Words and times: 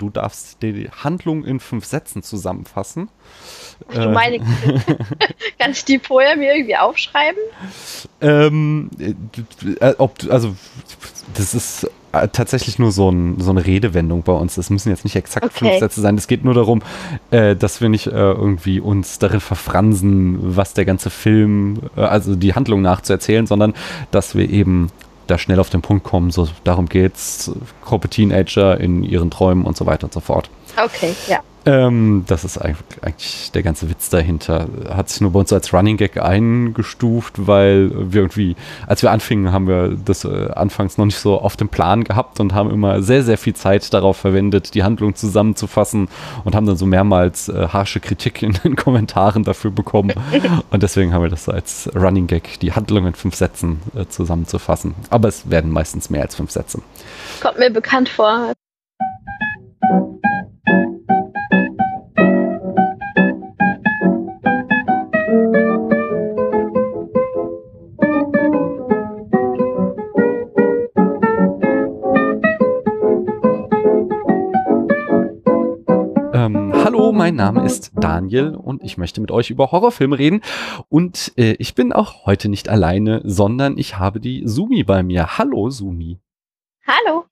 Du 0.00 0.08
darfst 0.08 0.62
die 0.62 0.88
Handlung 0.90 1.44
in 1.44 1.60
fünf 1.60 1.84
Sätzen 1.84 2.22
zusammenfassen. 2.22 3.10
Ach, 3.90 4.04
du 4.04 4.08
meine, 4.08 4.36
äh, 4.36 4.40
kann 5.58 5.72
ich 5.72 5.84
die 5.84 5.98
vorher 5.98 6.36
mir 6.36 6.54
irgendwie 6.54 6.76
aufschreiben? 6.76 7.38
Ähm, 8.22 8.88
äh, 8.98 9.92
ob, 9.98 10.14
also, 10.30 10.56
das 11.34 11.52
ist 11.52 11.84
äh, 12.12 12.28
tatsächlich 12.28 12.78
nur 12.78 12.92
so, 12.92 13.10
ein, 13.10 13.38
so, 13.40 13.50
eine 13.50 13.66
Redewendung 13.66 14.22
bei 14.22 14.32
uns. 14.32 14.54
Das 14.54 14.70
müssen 14.70 14.88
jetzt 14.88 15.04
nicht 15.04 15.16
exakt 15.16 15.44
okay. 15.44 15.58
fünf 15.58 15.80
Sätze 15.80 16.00
sein. 16.00 16.16
Es 16.16 16.28
geht 16.28 16.46
nur 16.46 16.54
darum, 16.54 16.80
äh, 17.30 17.54
dass 17.54 17.82
wir 17.82 17.90
nicht 17.90 18.06
äh, 18.06 18.10
irgendwie 18.12 18.80
uns 18.80 19.18
darin 19.18 19.40
verfransen, 19.40 20.38
was 20.56 20.72
der 20.72 20.86
ganze 20.86 21.10
Film, 21.10 21.80
äh, 21.94 22.00
also 22.00 22.36
die 22.36 22.54
Handlung 22.54 22.80
nachzuerzählen, 22.80 23.46
sondern 23.46 23.74
dass 24.12 24.34
wir 24.34 24.48
eben 24.48 24.90
da 25.30 25.38
schnell 25.38 25.60
auf 25.60 25.70
den 25.70 25.82
Punkt 25.82 26.04
kommen. 26.04 26.30
So, 26.30 26.48
darum 26.64 26.88
geht's. 26.88 27.50
Gruppe 27.84 28.08
Teenager 28.08 28.78
in 28.78 29.02
ihren 29.02 29.30
Träumen 29.30 29.64
und 29.64 29.76
so 29.76 29.86
weiter 29.86 30.04
und 30.04 30.12
so 30.12 30.20
fort. 30.20 30.50
Okay, 30.76 31.14
ja. 31.28 31.40
Ähm, 31.66 32.24
das 32.26 32.44
ist 32.44 32.58
eigentlich 32.58 33.50
der 33.52 33.62
ganze 33.62 33.90
Witz 33.90 34.08
dahinter. 34.08 34.66
Hat 34.88 35.08
sich 35.10 35.20
nur 35.20 35.32
bei 35.32 35.40
uns 35.40 35.52
als 35.52 35.72
Running 35.74 35.96
Gag 35.96 36.16
eingestuft, 36.20 37.46
weil 37.46 37.90
wir 38.12 38.22
irgendwie, 38.22 38.56
als 38.86 39.02
wir 39.02 39.10
anfingen, 39.10 39.52
haben 39.52 39.68
wir 39.68 39.96
das 40.04 40.24
äh, 40.24 40.50
anfangs 40.54 40.96
noch 40.96 41.04
nicht 41.04 41.18
so 41.18 41.38
auf 41.38 41.56
dem 41.56 41.68
Plan 41.68 42.04
gehabt 42.04 42.40
und 42.40 42.54
haben 42.54 42.70
immer 42.70 43.02
sehr, 43.02 43.22
sehr 43.22 43.36
viel 43.36 43.54
Zeit 43.54 43.92
darauf 43.92 44.16
verwendet, 44.16 44.74
die 44.74 44.82
Handlung 44.82 45.14
zusammenzufassen 45.14 46.08
und 46.44 46.54
haben 46.54 46.66
dann 46.66 46.76
so 46.76 46.86
mehrmals 46.86 47.48
äh, 47.48 47.68
harsche 47.68 48.00
Kritik 48.00 48.42
in 48.42 48.52
den 48.64 48.76
Kommentaren 48.90 49.44
dafür 49.44 49.70
bekommen. 49.70 50.12
und 50.70 50.82
deswegen 50.82 51.12
haben 51.12 51.22
wir 51.22 51.30
das 51.30 51.44
so 51.44 51.52
als 51.52 51.90
Running 51.94 52.26
Gag, 52.26 52.58
die 52.60 52.72
Handlung 52.72 53.06
in 53.06 53.14
fünf 53.14 53.34
Sätzen 53.34 53.80
äh, 53.94 54.06
zusammenzufassen. 54.06 54.94
Aber 55.10 55.28
es 55.28 55.50
werden 55.50 55.70
meistens 55.70 56.08
mehr 56.08 56.22
als 56.22 56.36
fünf 56.36 56.50
Sätze. 56.50 56.80
Kommt 57.42 57.58
mir 57.58 57.70
bekannt 57.70 58.08
vor. 58.08 58.52
Name 77.52 77.66
ist 77.66 77.90
Daniel 77.96 78.54
und 78.54 78.84
ich 78.84 78.96
möchte 78.96 79.20
mit 79.20 79.32
euch 79.32 79.50
über 79.50 79.72
Horrorfilme 79.72 80.16
reden. 80.16 80.40
Und 80.88 81.32
äh, 81.36 81.56
ich 81.58 81.74
bin 81.74 81.92
auch 81.92 82.24
heute 82.24 82.48
nicht 82.48 82.68
alleine, 82.68 83.22
sondern 83.24 83.76
ich 83.76 83.98
habe 83.98 84.20
die 84.20 84.42
Sumi 84.44 84.84
bei 84.84 85.02
mir. 85.02 85.36
Hallo 85.36 85.68
Sumi. 85.68 86.20
Hallo. 86.86 87.24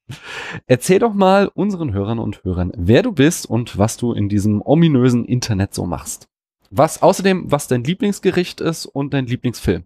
Erzähl 0.66 0.98
doch 0.98 1.14
mal 1.14 1.48
unseren 1.54 1.92
Hörern 1.92 2.18
und 2.18 2.42
Hörern, 2.42 2.72
wer 2.76 3.04
du 3.04 3.12
bist 3.12 3.48
und 3.48 3.78
was 3.78 3.96
du 3.96 4.12
in 4.12 4.28
diesem 4.28 4.60
ominösen 4.60 5.24
Internet 5.24 5.72
so 5.72 5.86
machst. 5.86 6.26
Was 6.68 7.00
außerdem, 7.00 7.52
was 7.52 7.68
dein 7.68 7.84
Lieblingsgericht 7.84 8.60
ist 8.60 8.86
und 8.86 9.14
dein 9.14 9.26
Lieblingsfilm. 9.26 9.84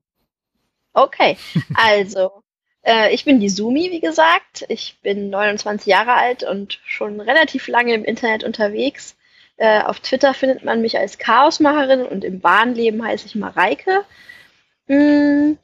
Okay, 0.95 1.37
also 1.75 2.31
äh, 2.83 3.13
ich 3.13 3.27
bin 3.27 3.39
die 3.39 3.51
Sumi, 3.51 3.91
wie 3.91 4.01
gesagt. 4.01 4.65
Ich 4.71 4.99
bin 5.03 5.29
29 5.29 5.87
Jahre 5.89 6.15
alt 6.15 6.43
und 6.43 6.81
schon 6.87 7.21
relativ 7.21 7.69
lange 7.69 7.93
im 7.93 8.05
Internet 8.05 8.45
unterwegs. 8.45 9.15
Äh, 9.57 9.83
auf 9.83 10.01
Twitter 10.01 10.35
findet 10.35 10.65
man 10.65 10.81
mich 10.81 10.99
als 10.99 11.19
Chaosmacherin 11.19 12.03
und 12.03 12.25
im 12.25 12.41
Bahnleben 12.41 13.05
heiße 13.05 13.27
ich 13.27 13.35
Mareike. 13.35 14.05
Hm, 14.89 15.59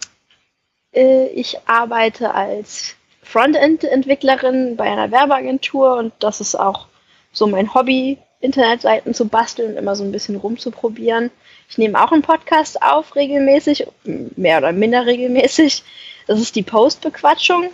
äh, 0.93 1.27
ich 1.29 1.59
arbeite 1.67 2.35
als 2.35 2.97
Frontend-Entwicklerin 3.23 4.77
bei 4.77 4.91
einer 4.91 5.11
Werbeagentur 5.11 5.97
und 5.97 6.13
das 6.19 6.41
ist 6.41 6.55
auch 6.55 6.87
so 7.33 7.47
mein 7.47 7.75
Hobby, 7.75 8.19
Internetseiten 8.41 9.15
zu 9.15 9.27
basteln 9.27 9.73
und 9.73 9.79
immer 9.79 9.97
so 9.97 10.05
ein 10.05 10.13
bisschen 10.13 10.37
rumzuprobieren. 10.37 11.31
Ich 11.69 11.77
nehme 11.77 12.03
auch 12.03 12.13
einen 12.13 12.23
Podcast 12.23 12.81
auf, 12.83 13.17
regelmäßig, 13.17 13.87
mehr 14.05 14.59
oder 14.59 14.73
minder 14.73 15.07
regelmäßig. 15.07 15.83
Das 16.27 16.41
ist 16.41 16.55
die 16.55 16.63
Postbequatschung. 16.63 17.71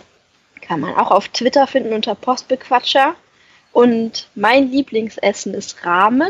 Kann 0.61 0.79
man 0.79 0.95
auch 0.95 1.11
auf 1.11 1.27
Twitter 1.29 1.67
finden 1.67 1.93
unter 1.93 2.15
Postbequatscher. 2.15 3.15
Und 3.75 4.29
mein 4.35 4.71
Lieblingsessen 4.71 5.53
ist 5.53 5.85
Ramen 5.85 6.29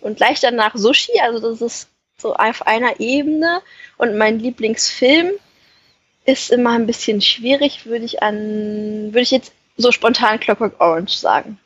und 0.00 0.16
gleich 0.16 0.40
danach 0.40 0.74
Sushi. 0.74 1.12
Also 1.22 1.38
das 1.38 1.62
ist 1.62 1.88
so 2.18 2.34
auf 2.34 2.66
einer 2.66 2.98
Ebene. 2.98 3.62
Und 3.98 4.18
mein 4.18 4.40
Lieblingsfilm 4.40 5.30
ist 6.24 6.50
immer 6.50 6.72
ein 6.72 6.88
bisschen 6.88 7.20
schwierig, 7.20 7.86
würde 7.86 8.04
ich 8.04 8.20
an, 8.20 9.12
würde 9.12 9.20
ich 9.20 9.30
jetzt 9.30 9.52
so 9.76 9.92
spontan 9.92 10.40
Clockwork 10.40 10.80
Orange 10.80 11.16
sagen. 11.16 11.60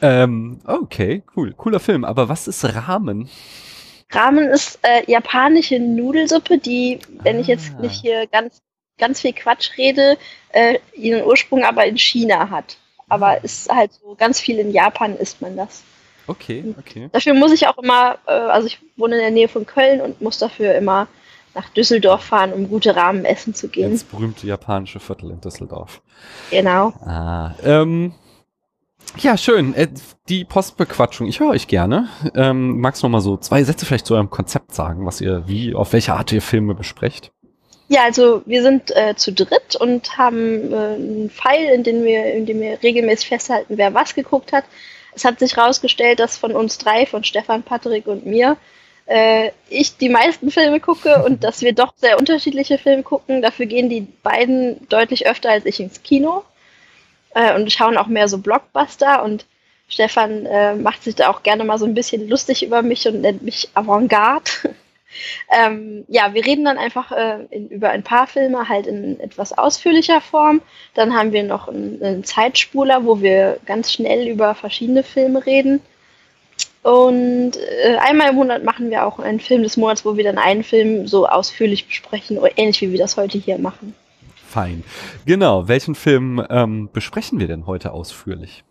Ähm, 0.00 0.60
okay, 0.64 1.24
cool. 1.34 1.52
Cooler 1.52 1.80
Film. 1.80 2.04
Aber 2.04 2.28
was 2.28 2.46
ist 2.46 2.64
Ramen? 2.64 3.28
Ramen 4.12 4.44
ist 4.44 4.78
äh, 4.82 5.10
japanische 5.10 5.80
Nudelsuppe, 5.80 6.58
die, 6.58 7.00
wenn 7.24 7.38
ah. 7.38 7.40
ich 7.40 7.48
jetzt 7.48 7.72
ah. 7.76 7.80
nicht 7.80 8.00
hier 8.00 8.28
ganz, 8.28 8.62
ganz 8.96 9.22
viel 9.22 9.32
Quatsch 9.32 9.76
rede, 9.76 10.18
äh, 10.50 10.78
ihren 10.94 11.24
Ursprung 11.24 11.64
aber 11.64 11.84
in 11.86 11.98
China 11.98 12.48
hat 12.50 12.76
aber 13.08 13.42
ist 13.44 13.68
halt 13.68 13.92
so 13.92 14.14
ganz 14.16 14.40
viel 14.40 14.58
in 14.58 14.70
Japan 14.70 15.16
isst 15.16 15.42
man 15.42 15.56
das. 15.56 15.82
Okay, 16.26 16.74
okay. 16.78 17.08
Dafür 17.12 17.34
muss 17.34 17.52
ich 17.52 17.66
auch 17.66 17.78
immer, 17.78 18.18
äh, 18.26 18.32
also 18.32 18.66
ich 18.66 18.78
wohne 18.96 19.16
in 19.16 19.20
der 19.20 19.30
Nähe 19.30 19.48
von 19.48 19.66
Köln 19.66 20.00
und 20.00 20.20
muss 20.20 20.38
dafür 20.38 20.74
immer 20.74 21.06
nach 21.54 21.68
Düsseldorf 21.68 22.24
fahren, 22.24 22.52
um 22.52 22.68
gute 22.68 22.96
Rahmen 22.96 23.24
essen 23.24 23.54
zu 23.54 23.68
gehen. 23.68 23.92
Das 23.92 24.04
berühmte 24.04 24.46
japanische 24.46 25.00
Viertel 25.00 25.30
in 25.30 25.40
Düsseldorf. 25.40 26.02
Genau. 26.50 26.88
Ah, 27.04 27.54
ähm, 27.62 28.14
ja, 29.18 29.36
schön. 29.36 29.74
Äh, 29.74 29.88
die 30.28 30.44
Postbequatschung, 30.44 31.26
ich 31.26 31.40
höre 31.40 31.50
euch 31.50 31.68
gerne. 31.68 32.08
Ähm, 32.34 32.80
magst 32.80 33.02
du 33.02 33.06
noch 33.06 33.12
mal 33.12 33.20
so 33.20 33.36
zwei 33.36 33.62
Sätze 33.62 33.86
vielleicht 33.86 34.06
zu 34.06 34.14
eurem 34.14 34.30
Konzept 34.30 34.74
sagen, 34.74 35.06
was 35.06 35.20
ihr, 35.20 35.46
wie, 35.46 35.74
auf 35.74 35.92
welche 35.92 36.14
Art 36.14 36.32
ihr 36.32 36.42
Filme 36.42 36.74
besprecht? 36.74 37.32
Ja, 37.88 38.04
also 38.04 38.42
wir 38.46 38.62
sind 38.62 38.94
äh, 38.96 39.14
zu 39.14 39.32
dritt 39.32 39.76
und 39.76 40.16
haben 40.16 40.72
äh, 40.72 40.76
einen 40.76 41.30
Pfeil, 41.30 41.66
in 41.74 41.82
dem, 41.82 42.04
wir, 42.04 42.32
in 42.32 42.46
dem 42.46 42.60
wir 42.60 42.82
regelmäßig 42.82 43.28
festhalten, 43.28 43.76
wer 43.76 43.92
was 43.92 44.14
geguckt 44.14 44.52
hat. 44.52 44.64
Es 45.14 45.24
hat 45.24 45.38
sich 45.38 45.56
herausgestellt, 45.56 46.18
dass 46.18 46.38
von 46.38 46.52
uns 46.52 46.78
drei, 46.78 47.06
von 47.06 47.24
Stefan, 47.24 47.62
Patrick 47.62 48.06
und 48.06 48.26
mir, 48.26 48.56
äh, 49.06 49.50
ich 49.68 49.96
die 49.98 50.08
meisten 50.08 50.50
Filme 50.50 50.80
gucke 50.80 51.22
und 51.26 51.44
dass 51.44 51.60
wir 51.60 51.74
doch 51.74 51.92
sehr 51.96 52.18
unterschiedliche 52.18 52.78
Filme 52.78 53.02
gucken. 53.02 53.42
Dafür 53.42 53.66
gehen 53.66 53.90
die 53.90 54.00
beiden 54.22 54.88
deutlich 54.88 55.26
öfter 55.26 55.50
als 55.50 55.66
ich 55.66 55.78
ins 55.80 56.02
Kino 56.02 56.42
äh, 57.34 57.54
und 57.54 57.70
schauen 57.70 57.98
auch 57.98 58.06
mehr 58.06 58.28
so 58.28 58.38
Blockbuster 58.38 59.22
und 59.22 59.46
Stefan 59.88 60.46
äh, 60.46 60.74
macht 60.74 61.04
sich 61.04 61.14
da 61.14 61.28
auch 61.30 61.42
gerne 61.42 61.64
mal 61.64 61.78
so 61.78 61.84
ein 61.84 61.94
bisschen 61.94 62.28
lustig 62.28 62.64
über 62.64 62.82
mich 62.82 63.06
und 63.06 63.20
nennt 63.20 63.42
mich 63.42 63.68
Avantgarde. 63.74 64.50
Ähm, 65.50 66.04
ja, 66.08 66.34
wir 66.34 66.44
reden 66.44 66.64
dann 66.64 66.78
einfach 66.78 67.12
äh, 67.12 67.44
in, 67.50 67.68
über 67.68 67.90
ein 67.90 68.02
paar 68.02 68.26
Filme 68.26 68.68
halt 68.68 68.86
in 68.86 69.20
etwas 69.20 69.56
ausführlicher 69.56 70.20
Form. 70.20 70.60
Dann 70.94 71.14
haben 71.14 71.32
wir 71.32 71.42
noch 71.42 71.68
einen, 71.68 72.02
einen 72.02 72.24
Zeitspuler, 72.24 73.04
wo 73.04 73.20
wir 73.20 73.58
ganz 73.66 73.92
schnell 73.92 74.28
über 74.28 74.54
verschiedene 74.54 75.02
Filme 75.02 75.44
reden. 75.44 75.80
Und 76.82 77.52
äh, 77.56 77.96
einmal 77.96 78.28
im 78.28 78.34
Monat 78.34 78.62
machen 78.62 78.90
wir 78.90 79.06
auch 79.06 79.18
einen 79.18 79.40
Film 79.40 79.62
des 79.62 79.78
Monats, 79.78 80.04
wo 80.04 80.16
wir 80.16 80.24
dann 80.24 80.36
einen 80.36 80.62
Film 80.62 81.06
so 81.06 81.26
ausführlich 81.26 81.86
besprechen, 81.86 82.38
ähnlich 82.56 82.80
wie 82.82 82.92
wir 82.92 82.98
das 82.98 83.16
heute 83.16 83.38
hier 83.38 83.58
machen. 83.58 83.94
Fein. 84.54 84.84
Genau, 85.24 85.66
welchen 85.66 85.94
Film 85.94 86.44
ähm, 86.50 86.90
besprechen 86.92 87.40
wir 87.40 87.48
denn 87.48 87.66
heute 87.66 87.92
ausführlich? 87.92 88.64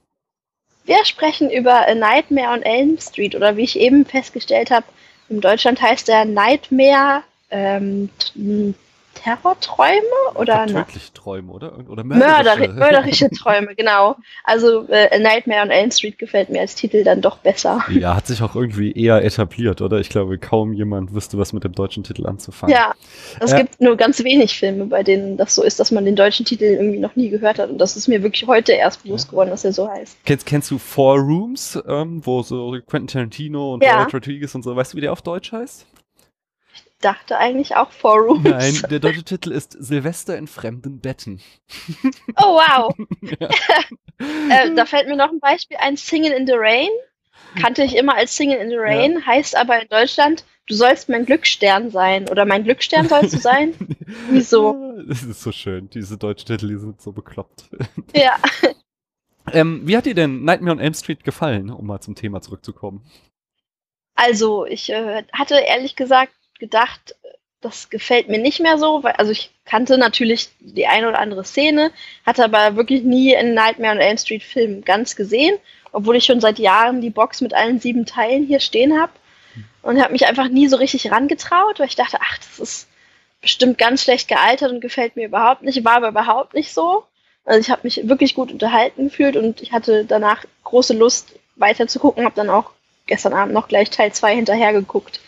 Wir 0.86 1.04
sprechen 1.06 1.50
über 1.50 1.88
A 1.88 1.96
Nightmare 1.96 2.54
on 2.54 2.62
Elm 2.62 2.98
Street 3.00 3.36
oder 3.36 3.58
wie 3.58 3.64
ich 3.64 3.80
eben 3.80 4.06
festgestellt 4.06 4.70
habe, 4.70 4.86
in 5.34 5.42
Deutschland 5.42 5.82
heißt 5.82 6.08
der 6.08 6.26
Nightmare 6.26 7.24
ähm, 7.50 8.10
Terrorträume 9.24 10.02
oder 10.36 10.66
tödliche 10.68 11.14
Träume 11.14 11.52
oder? 11.54 11.78
Oder 11.88 12.04
mörderische. 12.04 12.74
mörderische 12.74 13.30
Träume 13.30 13.74
genau. 13.76 14.18
Also 14.44 14.86
äh, 14.90 15.18
Nightmare 15.18 15.62
on 15.62 15.72
Elm 15.72 15.92
Street 15.92 16.18
gefällt 16.18 16.50
mir 16.50 16.60
als 16.60 16.76
Titel 16.76 17.06
dann 17.06 17.22
doch 17.22 17.38
besser. 17.38 17.86
Ja 17.90 18.16
hat 18.16 18.28
sich 18.28 18.42
auch 18.42 18.56
irgendwie 18.56 18.92
eher 18.92 19.24
etabliert 19.24 19.82
oder? 19.82 20.00
Ich 20.00 20.10
glaube 20.10 20.38
kaum 20.38 20.74
jemand 20.74 21.14
wüsste 21.14 21.38
was 21.38 21.54
mit 21.54 21.64
dem 21.64 21.72
deutschen 21.72 22.04
Titel 22.04 22.28
anzufangen. 22.28 22.76
Ja 22.76 22.94
es 23.40 23.54
äh, 23.54 23.60
gibt 23.60 23.80
nur 23.80 23.96
ganz 23.96 24.22
wenig 24.24 24.58
Filme 24.58 24.86
bei 24.88 25.04
denen 25.04 25.38
das 25.38 25.56
so 25.56 25.64
ist 25.64 25.80
dass 25.80 25.92
man 25.92 26.04
den 26.04 26.18
deutschen 26.18 26.46
Titel 26.46 26.66
irgendwie 26.66 27.00
noch 27.00 27.16
nie 27.16 27.30
gehört 27.30 27.60
hat. 27.60 27.70
Und 27.70 27.78
das 27.78 27.96
ist 27.96 28.10
mir 28.10 28.24
wirklich 28.24 28.46
heute 28.48 28.74
erst 28.74 29.04
bewusst 29.04 29.30
geworden 29.30 29.52
dass 29.52 29.64
er 29.64 29.72
so 29.72 29.88
heißt. 29.88 30.18
Kennst 30.26 30.46
kennst 30.46 30.70
du 30.70 30.78
Four 30.78 31.20
Rooms 31.20 31.82
ähm, 31.88 32.22
wo 32.26 32.42
so 32.42 32.78
Quentin 32.86 33.08
Tarantino 33.08 33.76
und 33.76 33.84
ja. 33.84 34.00
Robert 34.00 34.16
Rodriguez 34.16 34.54
und 34.54 34.64
so 34.64 34.76
weißt 34.76 34.94
du 34.94 34.98
wie 34.98 35.02
der 35.02 35.14
auf 35.14 35.22
Deutsch 35.22 35.54
heißt 35.54 35.86
dachte 37.04 37.38
eigentlich 37.38 37.76
auch 37.76 37.92
Four 37.92 38.20
Rooms. 38.20 38.44
Nein, 38.44 38.82
der 38.90 39.00
deutsche 39.00 39.24
Titel 39.24 39.52
ist 39.52 39.76
Silvester 39.80 40.38
in 40.38 40.48
fremden 40.48 41.00
Betten. 41.00 41.42
Oh, 42.38 42.56
wow. 42.58 42.96
äh, 44.50 44.74
da 44.76 44.86
fällt 44.86 45.08
mir 45.08 45.16
noch 45.16 45.30
ein 45.30 45.40
Beispiel 45.40 45.78
ein, 45.78 45.98
Singing 45.98 46.32
in 46.34 46.48
the 46.48 46.54
Rain. 46.56 46.90
Kannte 47.60 47.84
ich 47.84 47.96
immer 47.96 48.16
als 48.16 48.36
Singing 48.36 48.60
in 48.60 48.70
the 48.70 48.78
Rain, 48.78 49.14
ja. 49.14 49.26
heißt 49.26 49.56
aber 49.56 49.82
in 49.82 49.88
Deutschland, 49.90 50.46
du 50.68 50.76
sollst 50.76 51.10
mein 51.10 51.26
Glücksstern 51.26 51.92
sein 51.92 52.30
oder 52.30 52.46
mein 52.46 52.64
Glücksstern 52.64 53.08
sollst 53.08 53.34
du 53.34 53.38
sein. 53.38 53.74
Wieso? 54.30 54.94
Das 55.08 55.24
ist 55.24 55.42
so 55.42 55.52
schön, 55.52 55.90
diese 55.90 56.18
deutschen 56.18 56.48
Titel, 56.48 56.68
die 56.68 56.78
sind 56.78 57.02
so 57.02 57.12
bekloppt. 57.12 57.70
Ja. 58.16 58.38
Ähm, 59.52 59.82
wie 59.86 59.98
hat 59.98 60.06
dir 60.06 60.14
denn 60.14 60.46
Nightmare 60.46 60.78
on 60.78 60.80
Elm 60.80 60.94
Street 60.94 61.24
gefallen, 61.24 61.70
um 61.70 61.86
mal 61.86 62.00
zum 62.00 62.16
Thema 62.16 62.42
zurückzukommen? 62.42 63.06
Also, 64.16 64.66
ich 64.66 64.90
äh, 64.90 65.24
hatte 65.34 65.56
ehrlich 65.56 65.96
gesagt 65.96 66.34
gedacht, 66.60 67.16
das 67.62 67.90
gefällt 67.90 68.28
mir 68.28 68.40
nicht 68.40 68.60
mehr 68.60 68.78
so, 68.78 69.04
weil, 69.04 69.14
also 69.14 69.32
ich 69.32 69.52
kannte 69.66 69.98
natürlich 69.98 70.50
die 70.60 70.86
eine 70.86 71.08
oder 71.08 71.20
andere 71.20 71.44
Szene, 71.44 71.92
hatte 72.26 72.44
aber 72.44 72.76
wirklich 72.76 73.04
nie 73.04 73.36
einen 73.36 73.54
Nightmare 73.54 73.94
on 73.94 74.02
Elm 74.02 74.18
Street 74.18 74.44
Film 74.44 74.84
ganz 74.84 75.16
gesehen, 75.16 75.58
obwohl 75.92 76.18
ich 76.18 76.26
schon 76.26 76.42
seit 76.42 76.60
Jahren 76.60 77.02
die 77.02 77.10
Box 77.10 77.42
mit 77.42 77.54
allen 77.54 77.80
sieben 77.80 78.06
Teilen 78.06 78.46
hier 78.46 78.60
stehen 78.60 79.00
habe 79.00 79.14
und 79.82 80.02
habe 80.02 80.12
mich 80.12 80.28
einfach 80.28 80.50
nie 80.50 80.68
so 80.68 80.78
richtig 80.78 81.12
rangetraut, 81.12 81.80
weil 81.80 81.88
ich 81.88 81.96
dachte, 81.96 82.18
ach, 82.20 82.38
das 82.38 82.60
ist 82.60 82.88
bestimmt 83.42 83.78
ganz 83.78 84.04
schlecht 84.04 84.28
gealtert 84.28 84.72
und 84.72 84.82
gefällt 84.82 85.16
mir 85.16 85.26
überhaupt 85.26 85.64
nicht, 85.64 85.84
war 85.86 85.96
aber 85.98 86.10
überhaupt 86.10 86.54
nicht 86.54 86.74
so. 86.74 87.04
Also 87.46 87.60
ich 87.60 87.70
habe 87.70 87.82
mich 87.84 88.08
wirklich 88.08 88.36
gut 88.36 88.52
unterhalten 88.52 89.06
gefühlt 89.06 89.36
und 89.36 89.62
ich 89.62 89.74
hatte 89.74 90.06
danach 90.06 90.46
große 90.64 90.94
Lust 90.94 91.36
weiter 91.56 91.88
zu 91.88 92.00
gucken, 92.00 92.24
habe 92.24 92.36
dann 92.36 92.50
auch 92.50 92.72
gestern 93.06 93.34
Abend 93.34 93.54
noch 93.54 93.68
gleich 93.68 93.90
Teil 93.90 94.14
2 94.14 94.36
hinterher 94.36 94.72
geguckt. 94.72 95.20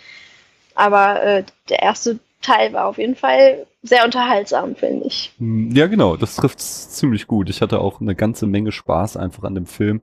Aber 0.76 1.24
äh, 1.24 1.44
der 1.70 1.82
erste 1.82 2.20
Teil 2.42 2.74
war 2.74 2.86
auf 2.86 2.98
jeden 2.98 3.16
Fall 3.16 3.66
sehr 3.82 4.06
unterhaltsam, 4.06 4.76
finde 4.76 5.08
ich. 5.08 5.34
Hm, 5.38 5.72
ja, 5.72 5.88
genau, 5.88 6.16
das 6.16 6.36
trifft 6.36 6.60
ziemlich 6.60 7.28
gut. 7.28 7.50
Ich 7.50 7.62
hatte 7.62 7.80
auch 7.80 8.02
eine 8.02 8.16
ganze 8.16 8.46
Menge 8.46 8.72
Spaß 8.72 9.18
einfach 9.18 9.44
an 9.44 9.56
dem 9.56 9.66
Film. 9.66 10.02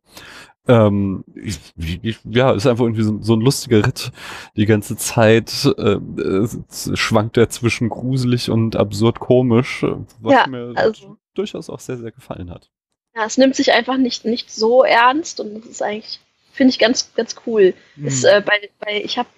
Ähm, 0.69 1.25
ich, 1.35 1.59
ich, 1.77 2.19
ja, 2.25 2.53
ist 2.53 2.67
einfach 2.67 2.85
irgendwie 2.85 3.03
so, 3.03 3.21
so, 3.21 3.35
ein 3.35 3.41
lustiger 3.41 3.85
Ritt. 3.85 4.13
Die 4.57 4.67
ganze 4.67 4.97
Zeit 4.97 5.51
äh, 5.77 5.99
schwankt 6.95 7.37
er 7.37 7.49
zwischen 7.51 7.89
gruselig 7.89 8.49
und 8.49 8.77
absurd 8.77 9.19
komisch, 9.19 9.85
was 10.21 10.33
ja, 10.33 10.47
mir 10.47 10.73
also, 10.77 11.17
durchaus 11.35 11.69
auch 11.69 11.81
sehr, 11.81 11.97
sehr 11.97 12.13
gefallen 12.13 12.51
hat. 12.51 12.71
Ja, 13.17 13.25
es 13.27 13.39
nimmt 13.39 13.57
sich 13.57 13.73
einfach 13.73 13.97
nicht, 13.97 14.25
nicht 14.25 14.53
so 14.53 14.85
ernst 14.85 15.41
und 15.41 15.55
das 15.55 15.67
ist 15.67 15.83
eigentlich, 15.83 16.21
finde 16.53 16.71
ich, 16.71 16.79
ganz, 16.79 17.13
ganz 17.15 17.35
cool. 17.45 17.75
Hm. 17.97 18.07
Ist, 18.07 18.25
äh, 18.25 18.43
bei, 18.45 18.71
bei, 18.79 19.03
ich 19.03 19.19
habe 19.19 19.29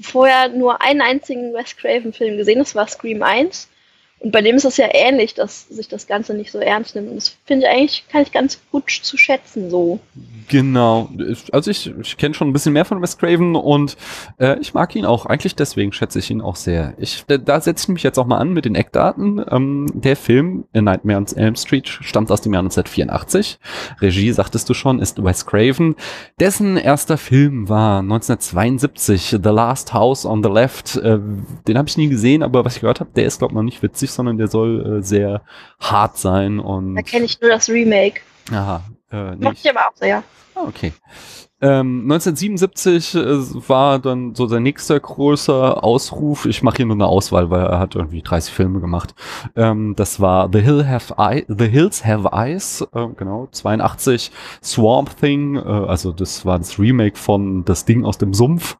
vorher 0.00 0.48
nur 0.48 0.80
einen 0.82 1.00
einzigen 1.00 1.52
Wes 1.52 1.76
Craven-Film 1.76 2.36
gesehen, 2.36 2.58
das 2.58 2.74
war 2.74 2.88
Scream 2.88 3.22
1. 3.22 3.68
Und 4.20 4.32
bei 4.32 4.42
dem 4.42 4.56
ist 4.56 4.64
es 4.64 4.76
ja 4.76 4.88
ähnlich, 4.92 5.34
dass 5.34 5.68
sich 5.68 5.86
das 5.86 6.06
Ganze 6.06 6.34
nicht 6.34 6.50
so 6.50 6.58
ernst 6.58 6.96
nimmt. 6.96 7.10
Und 7.10 7.16
das 7.16 7.36
finde 7.44 7.66
ich 7.66 7.72
eigentlich, 7.72 8.04
kann 8.10 8.22
ich 8.22 8.32
ganz 8.32 8.58
gut 8.72 8.90
zu 8.90 9.16
schätzen, 9.16 9.70
so. 9.70 10.00
Genau. 10.48 11.08
Also 11.52 11.70
ich, 11.70 11.92
ich 12.00 12.16
kenne 12.16 12.34
schon 12.34 12.48
ein 12.48 12.52
bisschen 12.52 12.72
mehr 12.72 12.84
von 12.84 13.00
Wes 13.00 13.18
Craven 13.18 13.54
und 13.54 13.96
äh, 14.38 14.58
ich 14.60 14.74
mag 14.74 14.96
ihn 14.96 15.04
auch. 15.04 15.26
Eigentlich 15.26 15.54
deswegen 15.54 15.92
schätze 15.92 16.18
ich 16.18 16.30
ihn 16.30 16.40
auch 16.40 16.56
sehr. 16.56 16.94
Ich, 16.98 17.24
da, 17.26 17.60
setze 17.60 17.84
ich 17.84 17.88
mich 17.88 18.02
jetzt 18.02 18.18
auch 18.18 18.26
mal 18.26 18.38
an 18.38 18.52
mit 18.52 18.64
den 18.64 18.74
Eckdaten. 18.74 19.44
Ähm, 19.50 19.86
der 19.94 20.16
Film 20.16 20.64
A 20.74 20.80
Nightmare 20.80 21.18
on 21.18 21.26
Elm 21.36 21.54
Street 21.54 21.88
stammt 21.88 22.30
aus 22.30 22.40
dem 22.40 22.54
Jahr 22.54 22.62
1984. 22.62 23.58
Regie, 24.00 24.32
sagtest 24.32 24.68
du 24.68 24.74
schon, 24.74 25.00
ist 25.00 25.22
Wes 25.22 25.46
Craven. 25.46 25.94
Dessen 26.40 26.76
erster 26.76 27.18
Film 27.18 27.68
war 27.68 28.00
1972 28.00 29.36
The 29.42 29.50
Last 29.50 29.92
House 29.92 30.24
on 30.24 30.42
the 30.42 30.48
Left. 30.48 30.96
Äh, 30.96 31.18
den 31.66 31.78
habe 31.78 31.88
ich 31.88 31.96
nie 31.96 32.08
gesehen, 32.08 32.42
aber 32.42 32.64
was 32.64 32.76
ich 32.76 32.80
gehört 32.80 33.00
habe, 33.00 33.10
der 33.14 33.26
ist 33.26 33.38
glaube 33.38 33.52
ich 33.52 33.56
noch 33.56 33.62
nicht 33.62 33.82
witzig, 33.82 34.07
sondern 34.12 34.38
der 34.38 34.48
soll 34.48 34.98
äh, 34.98 35.02
sehr 35.02 35.42
hart 35.80 36.18
sein 36.18 36.58
und. 36.58 36.94
Da 36.96 37.02
kenne 37.02 37.24
ich 37.24 37.40
nur 37.40 37.50
das 37.50 37.68
Remake. 37.68 38.20
Aha. 38.50 38.82
Äh, 39.10 39.36
Mochte 39.36 39.58
ich 39.62 39.70
aber 39.70 39.88
auch 39.88 39.96
sehr. 39.96 40.22
Ah, 40.54 40.62
okay. 40.66 40.92
Ähm, 41.60 42.02
1977 42.02 43.14
äh, 43.16 43.68
war 43.68 43.98
dann 43.98 44.36
so 44.36 44.46
sein 44.46 44.62
nächster 44.62 44.98
großer 45.00 45.82
Ausruf. 45.82 46.46
Ich 46.46 46.62
mache 46.62 46.76
hier 46.76 46.86
nur 46.86 46.94
eine 46.94 47.06
Auswahl, 47.06 47.50
weil 47.50 47.66
er 47.66 47.80
hat 47.80 47.96
irgendwie 47.96 48.22
30 48.22 48.52
Filme 48.52 48.78
gemacht. 48.78 49.14
Ähm, 49.56 49.94
das 49.96 50.20
war 50.20 50.48
The, 50.52 50.60
Hill 50.60 50.86
Have 50.86 51.14
I 51.18 51.44
The 51.48 51.66
Hills 51.66 52.04
Have 52.04 52.28
Eyes, 52.32 52.86
äh, 52.94 53.08
genau, 53.16 53.48
82. 53.50 54.30
Swamp 54.62 55.16
Thing, 55.16 55.56
äh, 55.56 55.60
also 55.60 56.12
das 56.12 56.46
war 56.46 56.58
das 56.58 56.78
Remake 56.78 57.18
von 57.18 57.64
Das 57.64 57.84
Ding 57.84 58.04
aus 58.04 58.18
dem 58.18 58.34
Sumpf. 58.34 58.76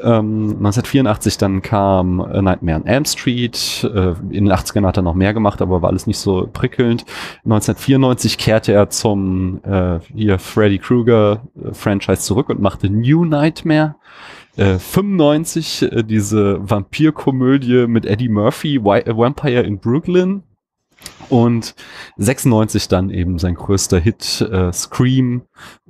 Ähm, 0.00 0.56
1984 0.58 1.38
dann 1.38 1.60
kam 1.60 2.20
A 2.20 2.40
Nightmare 2.40 2.76
on 2.78 2.86
Elm 2.86 3.04
Street. 3.04 3.82
Äh, 3.82 4.14
in 4.30 4.44
den 4.44 4.52
80ern 4.52 4.86
hat 4.86 4.96
er 4.96 5.02
noch 5.02 5.14
mehr 5.14 5.34
gemacht, 5.34 5.60
aber 5.60 5.82
war 5.82 5.90
alles 5.90 6.06
nicht 6.06 6.18
so 6.18 6.48
prickelnd. 6.52 7.04
1994 7.44 8.38
kehrte 8.38 8.72
er 8.72 8.90
zum 8.90 9.60
äh, 9.64 9.98
hier 10.14 10.38
Freddy 10.38 10.78
Krueger 10.78 11.40
äh, 11.60 11.74
Franchise 11.74 12.11
Franchise 12.12 12.26
zurück 12.26 12.48
und 12.48 12.60
machte 12.60 12.90
New 12.90 13.24
Nightmare. 13.24 13.96
Äh, 14.56 14.78
95 14.78 15.82
äh, 15.82 16.04
diese 16.04 16.58
Vampirkomödie 16.68 17.86
mit 17.86 18.04
Eddie 18.04 18.28
Murphy, 18.28 18.82
Wy 18.82 19.02
Vampire 19.06 19.62
in 19.62 19.78
Brooklyn. 19.78 20.42
Und 21.28 21.74
96 22.18 22.86
dann 22.86 23.10
eben 23.10 23.38
sein 23.38 23.54
größter 23.54 23.98
Hit 23.98 24.40
äh, 24.42 24.72
Scream, 24.72 25.42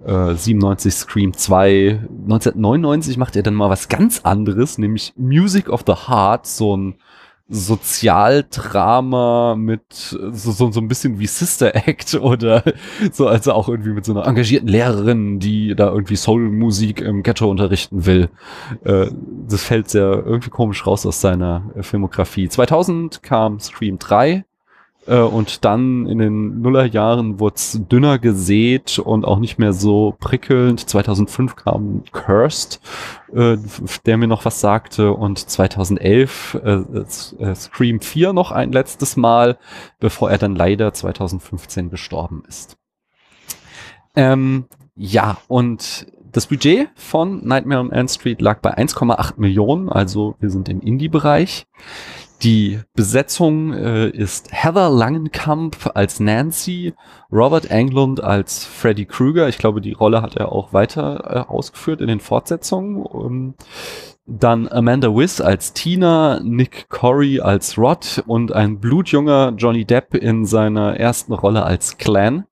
äh, 0.03 0.35
97 0.35 0.95
Scream 0.95 1.35
2. 1.35 2.01
1999 2.09 3.19
macht 3.19 3.37
er 3.37 3.43
dann 3.43 3.55
mal 3.55 3.69
was 3.69 3.89
ganz 3.89 4.21
anderes, 4.21 4.79
nämlich 4.79 5.13
Music 5.17 5.69
of 5.69 5.83
the 5.87 5.95
Heart, 6.09 6.47
so 6.47 6.77
ein 6.77 6.95
Sozialdrama 7.55 9.57
mit 9.57 9.83
so, 9.93 10.31
so, 10.31 10.73
so 10.73 10.81
ein 10.81 10.89
bisschen 10.89 11.19
wie 11.19 11.27
Sister 11.27 11.87
Act 11.87 12.15
oder 12.21 12.65
so, 13.13 13.29
also 13.29 13.53
auch 13.53 13.69
irgendwie 13.69 13.93
mit 13.93 14.07
so 14.07 14.13
einer 14.13 14.27
engagierten 14.27 14.69
Lehrerin, 14.69 15.39
die 15.39 15.75
da 15.75 15.89
irgendwie 15.89 16.17
Soul-Musik 16.17 17.03
im 17.03 17.23
Ghetto 17.23 17.51
unterrichten 17.51 18.07
will. 18.07 18.31
Äh, 18.85 19.09
das 19.47 19.65
fällt 19.65 19.91
sehr 19.91 20.25
irgendwie 20.25 20.49
komisch 20.49 20.87
raus 20.87 21.05
aus 21.05 21.21
seiner 21.21 21.63
Filmografie. 21.83 22.49
2000 22.49 23.23
kam 23.23 23.61
Scream 23.61 23.99
3 23.99 24.47
äh, 25.07 25.19
und 25.19 25.65
dann 25.65 26.07
in 26.07 26.19
den 26.19 26.61
Nullerjahren 26.61 27.41
wurde 27.41 27.57
es 27.57 27.81
dünner 27.91 28.19
gesät 28.19 28.99
und 28.99 29.25
auch 29.25 29.39
nicht 29.39 29.59
mehr 29.59 29.73
so 29.73 30.15
prickelnd. 30.19 30.89
2005 30.89 31.57
kam 31.57 32.05
Cursed, 32.13 32.81
äh, 33.33 33.57
der 34.07 34.17
mir 34.17 34.29
noch 34.29 34.45
was 34.45 34.61
sagte. 34.61 35.13
Und 35.13 35.39
2011 35.39 36.61
äh, 36.65 36.71
äh, 36.71 37.55
Scream 37.55 38.01
4 38.01 38.33
noch 38.33 38.53
ein 38.53 38.73
letztes 38.73 39.17
Mal, 39.17 39.59
bevor 39.99 40.31
er 40.31 40.39
dann 40.39 40.55
leider 40.55 40.93
2015 40.93 41.91
gestorben 41.91 42.43
ist. 42.47 42.77
Ähm, 44.15 44.67
ja, 44.95 45.39
und 45.49 46.07
das 46.33 46.47
Budget 46.47 46.89
von 46.95 47.47
Nightmare 47.47 47.81
on 47.81 47.93
Elm 47.93 48.09
Street 48.09 48.41
lag 48.41 48.61
bei 48.61 48.77
1,8 48.77 49.35
Millionen, 49.37 49.89
also 49.89 50.35
wir 50.41 50.51
sind 50.51 50.69
im 50.69 50.81
Indie-Bereich. 50.81 51.67
Die 52.43 52.81
Besetzung 52.95 53.73
äh, 53.73 54.09
ist 54.09 54.49
Heather 54.51 54.91
Langenkamp 54.91 55.93
als 55.95 56.19
Nancy, 56.19 56.93
Robert 57.31 57.71
Englund 57.71 58.21
als 58.21 58.65
Freddy 58.65 59.05
Krueger. 59.05 59.49
Ich 59.49 59.59
glaube, 59.59 59.81
die 59.81 59.93
Rolle 59.93 60.23
hat 60.23 60.35
er 60.37 60.51
auch 60.51 60.73
weiter 60.73 61.47
äh, 61.47 61.51
ausgeführt 61.53 62.01
in 62.01 62.09
den 62.09 62.19
Fortsetzungen. 62.19 63.07
Ähm, 63.15 63.55
dann 64.27 64.67
Amanda 64.67 65.15
Wiss 65.15 65.41
als 65.41 65.73
Tina, 65.73 66.41
Nick 66.43 66.89
Corey 66.89 67.41
als 67.41 67.79
Rod 67.79 68.25
und 68.27 68.53
ein 68.53 68.81
blutjunger 68.81 69.53
Johnny 69.57 69.85
Depp 69.85 70.15
in 70.15 70.45
seiner 70.45 70.97
ersten 70.97 71.33
Rolle 71.35 71.63
als 71.63 71.97
Clan. 71.99 72.45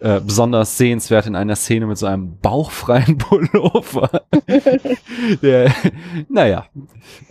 Äh, 0.00 0.20
besonders 0.20 0.78
sehenswert 0.78 1.26
in 1.26 1.34
einer 1.34 1.56
Szene 1.56 1.86
mit 1.86 1.98
so 1.98 2.06
einem 2.06 2.38
bauchfreien 2.38 3.18
Pullover. 3.18 4.22
Der, 5.42 5.74
naja, 6.28 6.66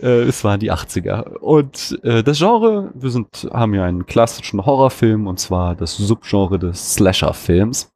äh, 0.02 0.24
es 0.24 0.44
waren 0.44 0.60
die 0.60 0.70
80er. 0.70 1.38
Und 1.38 1.98
äh, 2.02 2.22
das 2.22 2.38
Genre, 2.38 2.90
wir 2.94 3.08
sind, 3.08 3.48
haben 3.54 3.72
ja 3.72 3.84
einen 3.84 4.04
klassischen 4.04 4.66
Horrorfilm 4.66 5.26
und 5.26 5.40
zwar 5.40 5.76
das 5.76 5.96
Subgenre 5.96 6.58
des 6.58 6.92
Slasher-Films. 6.92 7.90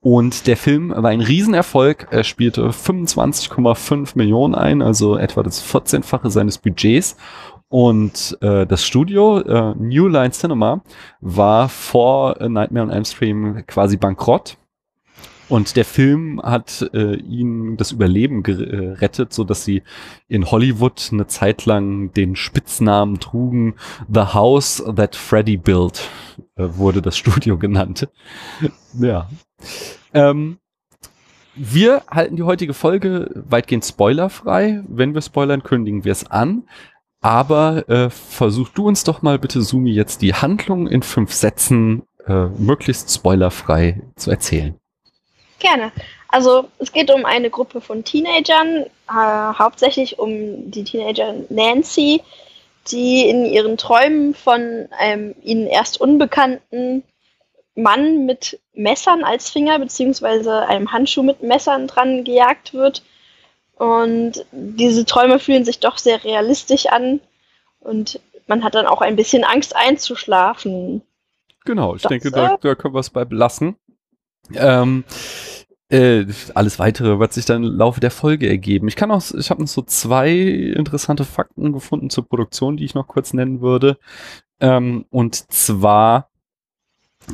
Und 0.00 0.46
der 0.46 0.56
Film 0.56 0.90
war 0.90 1.10
ein 1.10 1.20
Riesenerfolg. 1.20 2.06
Er 2.12 2.22
spielte 2.22 2.68
25,5 2.68 4.12
Millionen 4.14 4.54
ein, 4.54 4.82
also 4.82 5.16
etwa 5.16 5.42
das 5.42 5.64
14-fache 5.64 6.30
seines 6.30 6.58
Budgets 6.58 7.16
und 7.68 8.38
äh, 8.40 8.66
das 8.66 8.84
Studio, 8.84 9.40
äh, 9.40 9.74
New 9.76 10.08
Line 10.08 10.30
Cinema, 10.30 10.82
war 11.20 11.68
vor 11.68 12.40
äh, 12.40 12.48
Nightmare 12.48 12.86
on 12.86 12.92
Elm 12.92 13.04
Street 13.04 13.66
quasi 13.66 13.96
bankrott. 13.96 14.56
Und 15.48 15.76
der 15.76 15.84
Film 15.84 16.40
hat 16.42 16.88
äh, 16.92 17.14
ihnen 17.16 17.76
das 17.76 17.92
Überleben 17.92 18.42
gerettet, 18.42 19.32
so 19.32 19.44
dass 19.44 19.64
sie 19.64 19.82
in 20.26 20.50
Hollywood 20.50 21.10
eine 21.12 21.28
Zeit 21.28 21.66
lang 21.66 22.12
den 22.12 22.34
Spitznamen 22.34 23.20
trugen. 23.20 23.74
The 24.12 24.34
House 24.34 24.82
That 24.96 25.14
Freddy 25.14 25.56
Built 25.56 26.08
äh, 26.56 26.66
wurde 26.70 27.00
das 27.00 27.16
Studio 27.18 27.58
genannt. 27.58 28.08
ja. 28.98 29.28
Ähm, 30.12 30.58
wir 31.54 32.02
halten 32.10 32.36
die 32.36 32.42
heutige 32.42 32.74
Folge 32.74 33.30
weitgehend 33.34 33.84
spoilerfrei. 33.84 34.82
Wenn 34.88 35.14
wir 35.14 35.22
spoilern, 35.22 35.62
kündigen 35.62 36.04
wir 36.04 36.12
es 36.12 36.30
an. 36.30 36.64
Aber 37.26 37.88
äh, 37.88 38.08
versuch 38.08 38.68
du 38.68 38.86
uns 38.86 39.02
doch 39.02 39.20
mal 39.20 39.36
bitte, 39.40 39.60
Sumi, 39.60 39.90
jetzt 39.90 40.22
die 40.22 40.32
Handlung 40.32 40.86
in 40.86 41.02
fünf 41.02 41.32
Sätzen 41.32 42.04
äh, 42.24 42.46
möglichst 42.56 43.12
spoilerfrei 43.12 44.00
zu 44.14 44.30
erzählen. 44.30 44.78
Gerne. 45.58 45.90
Also 46.28 46.68
es 46.78 46.92
geht 46.92 47.10
um 47.10 47.24
eine 47.24 47.50
Gruppe 47.50 47.80
von 47.80 48.04
Teenagern, 48.04 48.84
äh, 49.08 49.58
hauptsächlich 49.58 50.20
um 50.20 50.70
die 50.70 50.84
Teenager 50.84 51.34
Nancy, 51.48 52.22
die 52.92 53.28
in 53.28 53.44
ihren 53.44 53.76
Träumen 53.76 54.32
von 54.32 54.86
einem 54.96 55.34
ihnen 55.42 55.66
erst 55.66 56.00
unbekannten 56.00 57.02
Mann 57.74 58.24
mit 58.24 58.60
Messern 58.72 59.24
als 59.24 59.50
Finger, 59.50 59.80
beziehungsweise 59.80 60.68
einem 60.68 60.92
Handschuh 60.92 61.24
mit 61.24 61.42
Messern 61.42 61.88
dran 61.88 62.22
gejagt 62.22 62.72
wird. 62.72 63.02
Und 63.76 64.44
diese 64.52 65.04
Träume 65.04 65.38
fühlen 65.38 65.64
sich 65.64 65.80
doch 65.80 65.98
sehr 65.98 66.24
realistisch 66.24 66.86
an. 66.86 67.20
Und 67.78 68.20
man 68.46 68.64
hat 68.64 68.74
dann 68.74 68.86
auch 68.86 69.02
ein 69.02 69.16
bisschen 69.16 69.44
Angst 69.44 69.76
einzuschlafen. 69.76 71.02
Genau, 71.64 71.94
ich 71.94 72.02
das, 72.02 72.10
denke, 72.10 72.30
da, 72.30 72.56
da 72.60 72.74
können 72.74 72.94
wir 72.94 73.00
es 73.00 73.10
bei 73.10 73.24
belassen. 73.24 73.76
Ähm, 74.54 75.04
äh, 75.88 76.24
alles 76.54 76.78
weitere 76.78 77.18
wird 77.18 77.32
sich 77.32 77.44
dann 77.44 77.64
im 77.64 77.76
Laufe 77.76 78.00
der 78.00 78.10
Folge 78.10 78.48
ergeben. 78.48 78.88
Ich 78.88 78.96
kann 78.96 79.10
auch, 79.10 79.22
ich 79.36 79.50
habe 79.50 79.60
noch 79.60 79.68
so 79.68 79.82
zwei 79.82 80.32
interessante 80.32 81.24
Fakten 81.24 81.72
gefunden 81.72 82.10
zur 82.10 82.26
Produktion, 82.28 82.76
die 82.76 82.84
ich 82.84 82.94
noch 82.94 83.06
kurz 83.06 83.34
nennen 83.34 83.60
würde. 83.60 83.98
Ähm, 84.58 85.06
und 85.10 85.52
zwar 85.52 86.30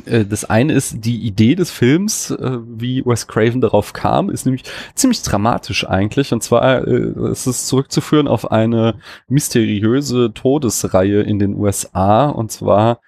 das 0.05 0.45
eine 0.45 0.73
ist 0.73 1.05
die 1.05 1.17
Idee 1.21 1.55
des 1.55 1.71
Films, 1.71 2.31
äh, 2.31 2.57
wie 2.65 3.05
Wes 3.05 3.27
Craven 3.27 3.61
darauf 3.61 3.93
kam, 3.93 4.29
ist 4.29 4.45
nämlich 4.45 4.63
ziemlich 4.95 5.21
dramatisch 5.21 5.87
eigentlich. 5.87 6.33
Und 6.33 6.43
zwar 6.43 6.87
äh, 6.87 7.31
ist 7.31 7.45
es 7.45 7.67
zurückzuführen 7.67 8.27
auf 8.27 8.51
eine 8.51 8.95
mysteriöse 9.27 10.33
Todesreihe 10.33 11.21
in 11.21 11.39
den 11.39 11.55
USA. 11.55 12.29
Und 12.29 12.51
zwar 12.51 12.99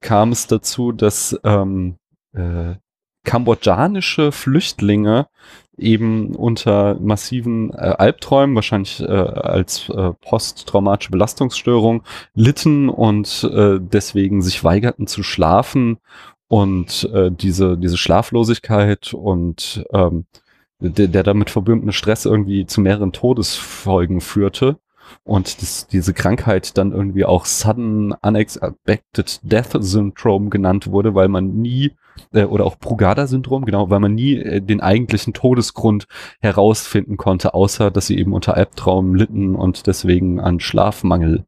kam 0.00 0.32
es 0.32 0.46
dazu, 0.46 0.92
dass 0.92 1.38
ähm, 1.44 1.96
äh, 2.34 2.74
kambodschanische 3.24 4.32
Flüchtlinge 4.32 5.28
eben 5.76 6.36
unter 6.36 6.96
massiven 7.00 7.70
äh, 7.72 7.94
Albträumen, 7.98 8.54
wahrscheinlich 8.54 9.00
äh, 9.00 9.06
als 9.06 9.88
äh, 9.88 10.12
posttraumatische 10.20 11.10
Belastungsstörung, 11.10 12.02
litten 12.34 12.88
und 12.88 13.48
äh, 13.52 13.78
deswegen 13.80 14.42
sich 14.42 14.62
weigerten 14.62 15.06
zu 15.06 15.22
schlafen 15.22 15.98
und 16.48 17.08
äh, 17.12 17.30
diese, 17.30 17.76
diese 17.78 17.96
Schlaflosigkeit 17.96 19.14
und 19.14 19.84
ähm, 19.92 20.26
der, 20.80 21.08
der 21.08 21.22
damit 21.22 21.50
verbundene 21.50 21.92
Stress 21.92 22.24
irgendwie 22.24 22.66
zu 22.66 22.80
mehreren 22.80 23.12
Todesfolgen 23.12 24.20
führte 24.20 24.78
und 25.22 25.62
das, 25.62 25.86
diese 25.86 26.12
Krankheit 26.12 26.76
dann 26.76 26.92
irgendwie 26.92 27.24
auch 27.24 27.46
Sudden 27.46 28.12
Unexpected 28.12 29.40
Death 29.42 29.76
Syndrome 29.80 30.50
genannt 30.50 30.90
wurde, 30.90 31.14
weil 31.14 31.28
man 31.28 31.56
nie, 31.56 31.92
äh, 32.32 32.44
oder 32.44 32.64
auch 32.64 32.76
Brugada-Syndrom, 32.76 33.64
genau, 33.64 33.90
weil 33.90 34.00
man 34.00 34.14
nie 34.14 34.36
äh, 34.36 34.60
den 34.60 34.80
eigentlichen 34.80 35.32
Todesgrund 35.32 36.06
herausfinden 36.40 37.16
konnte, 37.16 37.54
außer 37.54 37.90
dass 37.90 38.06
sie 38.06 38.18
eben 38.18 38.32
unter 38.32 38.54
Albtraum 38.56 39.14
litten 39.14 39.54
und 39.54 39.86
deswegen 39.86 40.40
an 40.40 40.60
Schlafmangel 40.60 41.44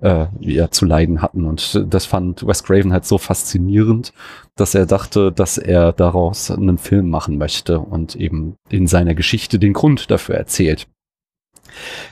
äh, 0.00 0.26
ja, 0.40 0.70
zu 0.70 0.84
leiden 0.86 1.22
hatten. 1.22 1.44
Und 1.44 1.84
das 1.88 2.06
fand 2.06 2.46
Wes 2.46 2.64
Craven 2.64 2.92
halt 2.92 3.04
so 3.04 3.18
faszinierend, 3.18 4.12
dass 4.56 4.74
er 4.74 4.86
dachte, 4.86 5.32
dass 5.32 5.58
er 5.58 5.92
daraus 5.92 6.50
einen 6.50 6.78
Film 6.78 7.10
machen 7.10 7.38
möchte 7.38 7.80
und 7.80 8.16
eben 8.16 8.56
in 8.68 8.86
seiner 8.86 9.14
Geschichte 9.14 9.58
den 9.58 9.72
Grund 9.72 10.10
dafür 10.10 10.36
erzählt. 10.36 10.86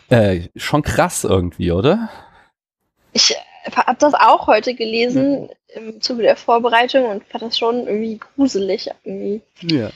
Äh, 0.09 0.49
schon 0.55 0.83
krass 0.83 1.25
irgendwie, 1.25 1.73
oder? 1.73 2.11
Ich 3.13 3.35
habe 3.75 3.97
das 3.99 4.15
auch 4.15 4.47
heute 4.47 4.75
gelesen 4.75 5.49
im 5.77 6.01
Zuge 6.01 6.23
der 6.23 6.37
Vorbereitung 6.37 7.05
und 7.05 7.25
fand 7.25 7.43
das 7.43 7.59
schon 7.59 7.87
irgendwie 7.87 8.19
gruselig. 8.19 8.91
Irgendwie. 9.05 9.43
Ja. 9.63 9.91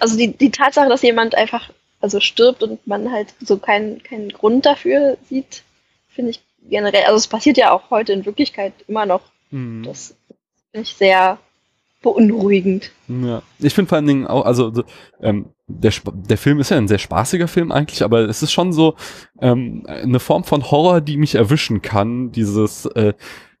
also 0.00 0.16
die, 0.16 0.36
die 0.36 0.50
Tatsache, 0.50 0.88
dass 0.88 1.02
jemand 1.02 1.34
einfach 1.34 1.70
also 2.00 2.20
stirbt 2.20 2.62
und 2.62 2.86
man 2.86 3.10
halt 3.10 3.34
so 3.40 3.56
keinen 3.56 4.02
keinen 4.02 4.28
Grund 4.28 4.66
dafür 4.66 5.16
sieht, 5.28 5.62
finde 6.08 6.30
ich 6.30 6.40
generell, 6.68 7.04
also 7.04 7.16
es 7.16 7.26
passiert 7.26 7.56
ja 7.56 7.72
auch 7.72 7.90
heute 7.90 8.12
in 8.12 8.26
Wirklichkeit 8.26 8.72
immer 8.86 9.06
noch. 9.06 9.22
Mhm. 9.50 9.82
Das 9.84 10.14
finde 10.72 10.88
ich 10.88 10.94
sehr 10.94 11.38
beunruhigend. 12.02 12.92
Ja, 13.08 13.42
ich 13.58 13.74
finde 13.74 13.88
vor 13.88 13.96
allen 13.96 14.06
Dingen 14.06 14.26
auch, 14.26 14.44
also 14.44 14.72
ähm, 15.20 15.46
der, 15.66 15.92
der 16.04 16.38
Film 16.38 16.60
ist 16.60 16.70
ja 16.70 16.76
ein 16.76 16.88
sehr 16.88 16.98
spaßiger 16.98 17.48
Film 17.48 17.72
eigentlich, 17.72 18.04
aber 18.04 18.20
es 18.20 18.42
ist 18.42 18.52
schon 18.52 18.72
so 18.72 18.94
ähm, 19.40 19.84
eine 19.86 20.20
Form 20.20 20.44
von 20.44 20.70
Horror, 20.70 21.00
die 21.00 21.16
mich 21.16 21.34
erwischen 21.34 21.82
kann. 21.82 22.30
Dieses 22.30 22.86
äh, 22.86 23.14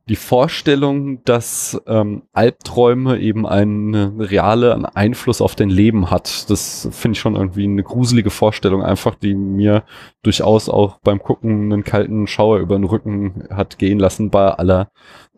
die 0.08 0.16
Vorstellung, 0.16 1.24
dass 1.24 1.80
ähm, 1.86 2.22
Albträume 2.32 3.18
eben 3.18 3.44
einen 3.44 4.20
realen 4.20 4.86
Einfluss 4.86 5.40
auf 5.40 5.56
dein 5.56 5.68
Leben 5.70 6.10
hat, 6.10 6.48
das 6.48 6.88
finde 6.92 7.16
ich 7.16 7.20
schon 7.20 7.34
irgendwie 7.34 7.64
eine 7.64 7.82
gruselige 7.82 8.30
Vorstellung, 8.30 8.82
einfach 8.82 9.16
die 9.16 9.34
mir 9.34 9.82
durchaus 10.22 10.68
auch 10.68 10.98
beim 11.02 11.20
Gucken 11.20 11.72
einen 11.72 11.82
kalten 11.82 12.28
Schauer 12.28 12.58
über 12.58 12.76
den 12.76 12.84
Rücken 12.84 13.48
hat 13.50 13.78
gehen 13.78 13.98
lassen 13.98 14.30
bei 14.30 14.48
aller 14.48 14.90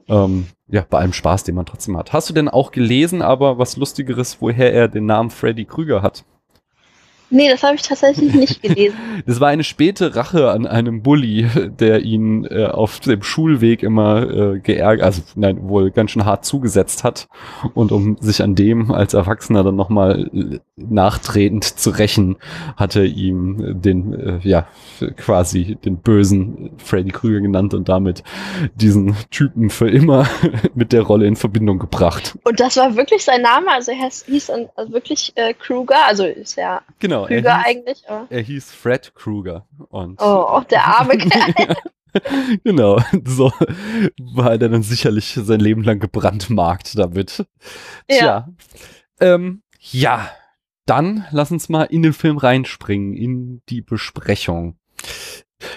ähm, 0.08 0.46
ja, 0.70 0.84
bei 0.88 0.98
allem 0.98 1.12
Spaß, 1.12 1.44
den 1.44 1.54
man 1.54 1.66
trotzdem 1.66 1.96
hat. 1.96 2.12
Hast 2.12 2.28
du 2.28 2.34
denn 2.34 2.48
auch 2.48 2.70
gelesen, 2.70 3.22
aber 3.22 3.58
was 3.58 3.76
Lustigeres, 3.76 4.38
woher 4.40 4.72
er 4.72 4.88
den 4.88 5.06
Namen 5.06 5.30
Freddy 5.30 5.64
Krüger 5.64 6.02
hat? 6.02 6.24
Nee, 7.30 7.50
das 7.50 7.62
habe 7.62 7.74
ich 7.74 7.82
tatsächlich 7.82 8.34
nicht 8.34 8.62
gelesen. 8.62 8.96
das 9.26 9.40
war 9.40 9.48
eine 9.48 9.64
späte 9.64 10.16
Rache 10.16 10.50
an 10.50 10.66
einem 10.66 11.02
Bully, 11.02 11.46
der 11.78 12.00
ihn 12.00 12.44
äh, 12.46 12.66
auf 12.66 13.00
dem 13.00 13.22
Schulweg 13.22 13.82
immer 13.82 14.54
äh, 14.54 14.60
geärgert, 14.60 15.04
also 15.04 15.22
nein, 15.34 15.68
wohl 15.68 15.90
ganz 15.90 16.12
schön 16.12 16.24
hart 16.24 16.44
zugesetzt 16.44 17.04
hat. 17.04 17.28
Und 17.74 17.92
um 17.92 18.16
sich 18.20 18.42
an 18.42 18.54
dem 18.54 18.90
als 18.90 19.14
Erwachsener 19.14 19.62
dann 19.62 19.76
nochmal 19.76 20.30
äh, 20.32 20.58
nachtretend 20.76 21.64
zu 21.64 21.90
rächen, 21.90 22.36
hat 22.76 22.96
er 22.96 23.04
ihm 23.04 23.80
den, 23.82 24.14
äh, 24.14 24.38
ja, 24.42 24.66
quasi 25.16 25.76
den 25.84 25.98
bösen 25.98 26.70
Freddy 26.78 27.10
Krüger 27.10 27.40
genannt 27.40 27.74
und 27.74 27.88
damit 27.88 28.22
diesen 28.74 29.16
Typen 29.30 29.70
für 29.70 29.90
immer 29.90 30.26
mit 30.74 30.92
der 30.92 31.02
Rolle 31.02 31.26
in 31.26 31.36
Verbindung 31.36 31.78
gebracht. 31.78 32.38
Und 32.44 32.58
das 32.58 32.76
war 32.76 32.96
wirklich 32.96 33.24
sein 33.24 33.42
Name? 33.42 33.70
Also 33.70 33.92
er 33.92 34.08
hieß 34.08 34.50
also 34.50 34.92
wirklich 34.92 35.32
äh, 35.34 35.52
Krüger, 35.52 36.06
also 36.06 36.24
ist 36.24 36.56
ja 36.56 36.80
genau 36.98 37.17
Genau. 37.26 37.40
Krüger 37.40 37.50
er 37.50 37.64
hieß, 37.64 37.66
eigentlich. 37.66 38.02
Oh. 38.08 38.26
Er 38.28 38.40
hieß 38.40 38.72
Fred 38.72 39.14
Kruger. 39.14 39.66
Und 39.88 40.20
oh, 40.20 40.62
der 40.70 40.84
arme 40.84 41.16
Kerl. 41.18 41.76
genau, 42.64 43.00
so 43.24 43.52
war 44.18 44.52
er 44.52 44.58
dann 44.58 44.82
sicherlich 44.82 45.38
sein 45.40 45.60
Leben 45.60 45.82
lang 45.82 45.98
gebrandmarkt 45.98 46.98
damit. 46.98 47.44
Tja. 48.08 48.24
Ja. 48.24 48.48
Ähm, 49.20 49.62
ja, 49.80 50.30
dann 50.86 51.26
lass 51.30 51.50
uns 51.50 51.68
mal 51.68 51.84
in 51.84 52.02
den 52.02 52.12
Film 52.12 52.38
reinspringen, 52.38 53.14
in 53.14 53.62
die 53.68 53.82
Besprechung. 53.82 54.78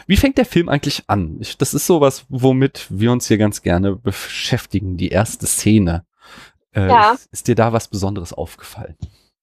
Wie 0.05 0.17
fängt 0.17 0.37
der 0.37 0.45
Film 0.45 0.69
eigentlich 0.69 1.03
an? 1.07 1.37
Ich, 1.39 1.57
das 1.57 1.73
ist 1.73 1.87
sowas, 1.87 2.25
womit 2.29 2.87
wir 2.89 3.11
uns 3.11 3.27
hier 3.27 3.37
ganz 3.37 3.61
gerne 3.61 3.95
beschäftigen, 3.95 4.97
die 4.97 5.09
erste 5.09 5.47
Szene. 5.47 6.05
Äh, 6.73 6.87
ja. 6.87 7.15
ist 7.31 7.47
dir 7.47 7.55
da 7.55 7.73
was 7.73 7.89
Besonderes 7.89 8.31
aufgefallen? 8.31 8.95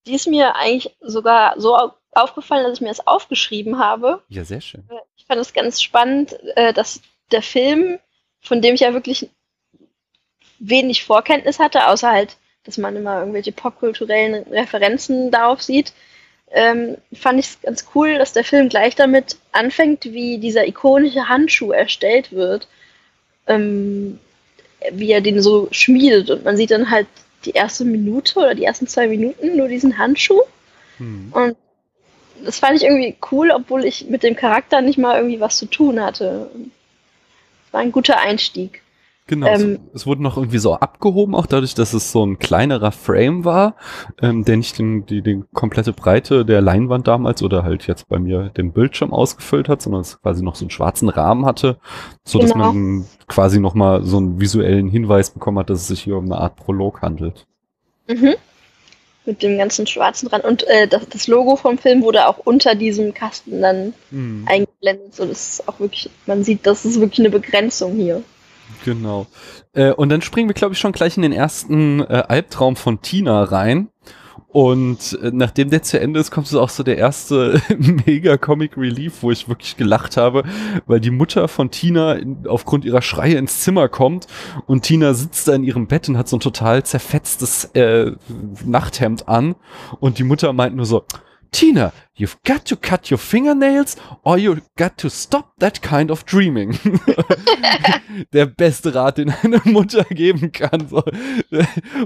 Die 0.09 0.15
ist 0.15 0.27
mir 0.27 0.57
eigentlich 0.57 0.97
sogar 1.01 1.55
so 1.61 1.77
aufgefallen, 2.13 2.65
dass 2.65 2.75
ich 2.75 2.81
mir 2.81 2.89
das 2.89 3.07
aufgeschrieben 3.07 3.79
habe. 3.79 4.23
Ja, 4.29 4.45
sehr 4.45 4.61
schön. 4.61 4.83
Ich 5.17 5.27
fand 5.27 5.41
es 5.41 5.53
ganz 5.53 5.81
spannend, 5.81 6.37
äh, 6.57 6.73
dass 6.73 7.01
der 7.31 7.43
Film, 7.43 7.99
von 8.41 8.63
dem 8.63 8.75
ich 8.75 8.81
ja 8.81 8.95
wirklich 8.95 9.29
wenig 10.59 11.05
Vorkenntnis 11.05 11.59
hatte, 11.59 11.87
außer 11.87 12.11
halt, 12.11 12.37
dass 12.65 12.79
man 12.79 12.97
immer 12.97 13.21
irgendwelche 13.21 13.53
popkulturellen 13.53 14.45
Referenzen 14.51 15.31
darauf 15.31 15.63
sieht, 15.63 15.93
ähm, 16.51 16.97
fand 17.13 17.39
ich 17.39 17.47
es 17.47 17.61
ganz 17.61 17.87
cool, 17.95 18.17
dass 18.17 18.33
der 18.33 18.45
Film 18.45 18.71
gleich 18.71 18.95
damit 18.95 19.37
anfängt, 19.53 20.07
wie 20.07 20.39
dieser 20.39 20.67
ikonische 20.67 21.29
Handschuh 21.29 21.73
erstellt 21.73 22.33
wird. 22.33 22.67
Ähm, 23.47 24.19
wie 24.93 25.11
er 25.11 25.21
den 25.21 25.43
so 25.43 25.69
schmiedet 25.71 26.31
und 26.31 26.45
man 26.45 26.57
sieht 26.57 26.71
dann 26.71 26.91
halt 26.91 27.09
die 27.45 27.53
erste 27.53 27.85
Minute 27.85 28.39
oder 28.39 28.55
die 28.55 28.65
ersten 28.65 28.87
zwei 28.87 29.07
Minuten 29.09 29.57
nur 29.57 29.69
diesen 29.69 29.99
Handschuh. 29.99 30.43
Hm. 30.99 31.33
Und 31.33 31.57
das 32.45 32.59
fand 32.59 32.77
ich 32.77 32.85
irgendwie 32.85 33.17
cool, 33.33 33.51
obwohl 33.51 33.85
ich 33.85 34.09
mit 34.09 34.23
dem 34.23 34.37
Charakter 34.37 34.81
nicht 34.81 34.99
mal 34.99 35.17
irgendwie 35.17 35.41
was 35.41 35.57
zu 35.57 35.67
tun 35.67 36.01
hatte. 36.01 36.51
Es 37.67 37.73
war 37.73 37.81
ein 37.81 37.93
guter 37.93 38.19
Einstieg. 38.19 38.83
Genau, 39.29 39.47
ähm, 39.47 39.79
es, 39.93 40.07
wurde 40.07 40.23
noch 40.23 40.39
irgendwie 40.39 40.57
so 40.57 40.75
abgehoben, 40.75 41.35
auch 41.35 41.45
dadurch, 41.45 41.75
dass 41.75 41.93
es 41.93 42.13
so 42.13 42.25
ein 42.25 42.39
kleinerer 42.39 42.93
Frame 42.93 43.45
war, 43.45 43.77
ähm, 44.23 44.43
der 44.47 44.57
nicht 44.57 44.79
den, 44.79 45.05
die, 45.05 45.21
die 45.21 45.45
komplette 45.53 45.93
Breite 45.93 46.47
der 46.47 46.63
Leinwand 46.63 47.07
damals 47.07 47.43
oder 47.43 47.63
halt 47.63 47.87
jetzt 47.87 48.09
bei 48.09 48.19
mir 48.19 48.49
den 48.49 48.73
Bildschirm 48.73 49.13
ausgefüllt 49.13 49.69
hat, 49.69 49.83
sondern 49.83 50.01
es 50.01 50.19
quasi 50.23 50.43
noch 50.43 50.55
so 50.55 50.65
einen 50.65 50.71
schwarzen 50.71 51.11
Rahmen 51.11 51.45
hatte, 51.45 51.77
so 52.25 52.39
dass 52.39 52.55
genau. 52.55 52.73
man 52.73 53.05
quasi 53.27 53.61
nochmal 53.61 54.03
so 54.03 54.17
einen 54.17 54.41
visuellen 54.41 54.89
Hinweis 54.89 55.31
bekommen 55.31 55.59
hat, 55.59 55.69
dass 55.69 55.83
es 55.83 55.89
sich 55.89 56.01
hier 56.01 56.17
um 56.17 56.25
eine 56.25 56.39
Art 56.39 56.57
Prolog 56.57 57.03
handelt. 57.03 57.47
Mhm. 58.09 58.35
Mit 59.27 59.43
dem 59.43 59.59
ganzen 59.59 59.87
schwarzen 59.87 60.29
Rand. 60.29 60.45
Und 60.45 60.67
äh, 60.69 60.89
das, 60.89 61.07
das, 61.07 61.27
Logo 61.27 61.57
vom 61.57 61.77
Film 61.77 62.01
wurde 62.01 62.29
auch 62.29 62.39
unter 62.39 62.75
diesem 62.75 63.13
Kasten 63.13 63.61
dann 63.61 63.93
mhm. 64.11 64.47
eingeblendet, 64.49 65.15
so 65.15 65.27
dass 65.27 65.63
auch 65.69 65.81
wirklich, 65.81 66.09
man 66.25 66.45
sieht, 66.45 66.67
das 66.67 66.87
ist 66.87 66.99
wirklich 66.99 67.21
eine 67.21 67.29
Begrenzung 67.29 67.97
hier. 67.97 68.23
Genau. 68.89 69.27
Äh, 69.75 69.93
und 69.93 70.09
dann 70.09 70.23
springen 70.23 70.49
wir, 70.49 70.55
glaube 70.55 70.73
ich, 70.73 70.79
schon 70.79 70.93
gleich 70.93 71.17
in 71.17 71.23
den 71.23 71.33
ersten 71.33 72.01
äh, 72.01 72.25
Albtraum 72.27 72.75
von 72.75 73.03
Tina 73.03 73.43
rein. 73.43 73.91
Und 74.49 75.19
äh, 75.23 75.31
nachdem 75.31 75.69
der 75.69 75.83
zu 75.83 76.01
Ende 76.01 76.21
ist, 76.21 76.31
kommt 76.31 76.47
es 76.47 76.55
auch 76.55 76.71
so 76.71 76.83
der 76.83 76.97
erste 76.97 77.61
mega 78.07 78.39
Comic 78.39 78.79
Relief, 78.79 79.23
wo 79.23 79.31
ich 79.31 79.47
wirklich 79.47 79.77
gelacht 79.77 80.17
habe, 80.17 80.43
weil 80.87 81.01
die 81.01 81.11
Mutter 81.11 81.49
von 81.49 81.71
Tina 81.71 82.15
in, 82.15 82.47
aufgrund 82.47 82.87
ihrer 82.87 83.03
Schreie 83.03 83.37
ins 83.37 83.61
Zimmer 83.61 83.91
kommt 83.91 84.27
und 84.67 84.85
Tina 84.85 85.13
sitzt 85.13 85.49
da 85.49 85.55
in 85.55 85.65
ihrem 85.65 85.87
Bett 85.87 86.09
und 86.09 86.17
hat 86.17 86.29
so 86.29 86.39
ein 86.39 86.41
total 86.41 86.83
zerfetztes 86.83 87.67
äh, 87.75 88.13
Nachthemd 88.65 89.29
an 89.29 89.55
und 90.01 90.19
die 90.19 90.25
Mutter 90.25 90.55
meint 90.55 90.75
nur 90.75 90.87
so, 90.87 91.05
Tina, 91.51 91.93
you've 92.19 92.37
got 92.45 92.65
to 92.67 92.77
cut 92.77 93.11
your 93.11 93.19
fingernails 93.19 93.97
or 94.25 94.37
you 94.37 94.59
got 94.77 94.99
to 94.99 95.09
stop 95.09 95.53
that 95.59 95.81
kind 95.81 96.11
of 96.11 96.25
dreaming. 96.25 96.79
Der 98.33 98.47
beste 98.47 98.95
Rat, 98.95 99.19
den 99.19 99.33
eine 99.43 99.61
Mutter 99.65 100.05
geben 100.05 100.51
kann. 100.53 100.89
So. 100.89 101.03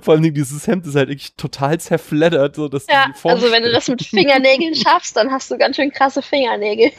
Vor 0.02 0.14
allem 0.14 0.34
dieses 0.34 0.66
Hemd 0.66 0.86
ist 0.86 0.94
halt 0.94 1.08
wirklich 1.08 1.34
total 1.36 1.80
zerfleddert. 1.80 2.56
So, 2.56 2.68
dass 2.68 2.86
ja, 2.86 3.12
also 3.24 3.50
wenn 3.50 3.62
du 3.62 3.72
das 3.72 3.88
mit 3.88 4.02
Fingernägeln 4.06 4.74
schaffst, 4.74 5.16
dann 5.16 5.30
hast 5.30 5.50
du 5.50 5.58
ganz 5.58 5.76
schön 5.76 5.90
krasse 5.90 6.22
Fingernägel. 6.22 6.90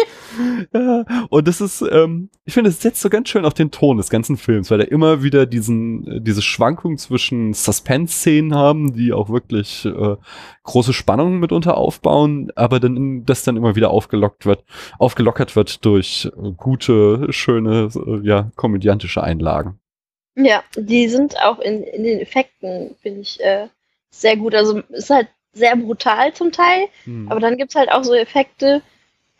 Ja, 0.73 1.05
und 1.29 1.47
das 1.47 1.61
ist, 1.61 1.81
ähm, 1.81 2.29
ich 2.45 2.53
finde, 2.53 2.71
es 2.71 2.81
setzt 2.81 3.01
so 3.01 3.09
ganz 3.09 3.29
schön 3.29 3.45
auf 3.45 3.53
den 3.53 3.71
Ton 3.71 3.97
des 3.97 4.09
ganzen 4.09 4.37
Films, 4.37 4.71
weil 4.71 4.81
er 4.81 4.91
immer 4.91 5.21
wieder 5.21 5.45
diesen, 5.45 6.23
diese 6.23 6.41
Schwankung 6.41 6.97
zwischen 6.97 7.53
Suspense-Szenen 7.53 8.55
haben, 8.55 8.93
die 8.93 9.13
auch 9.13 9.29
wirklich 9.29 9.85
äh, 9.85 10.15
große 10.63 10.93
Spannungen 10.93 11.39
mitunter 11.39 11.77
aufbauen, 11.77 12.51
aber 12.55 12.79
dann 12.79 12.95
das 13.25 13.43
dann 13.43 13.57
immer 13.57 13.75
wieder 13.75 13.91
aufgelockt 13.91 14.45
wird, 14.45 14.63
aufgelockert 14.99 15.55
wird 15.55 15.83
durch 15.85 16.31
gute, 16.57 17.31
schöne, 17.31 17.89
ja, 18.23 18.51
komödiantische 18.55 19.23
Einlagen. 19.23 19.79
Ja, 20.35 20.63
die 20.75 21.07
sind 21.09 21.39
auch 21.39 21.59
in, 21.59 21.83
in 21.83 22.03
den 22.03 22.19
Effekten, 22.19 22.95
finde 23.01 23.21
ich, 23.21 23.39
äh, 23.39 23.67
sehr 24.09 24.35
gut. 24.35 24.55
Also 24.55 24.79
ist 24.89 25.09
halt 25.09 25.27
sehr 25.53 25.75
brutal 25.75 26.33
zum 26.33 26.51
Teil, 26.51 26.87
hm. 27.03 27.31
aber 27.31 27.39
dann 27.39 27.57
gibt 27.57 27.71
es 27.71 27.75
halt 27.75 27.91
auch 27.91 28.03
so 28.03 28.13
Effekte, 28.13 28.81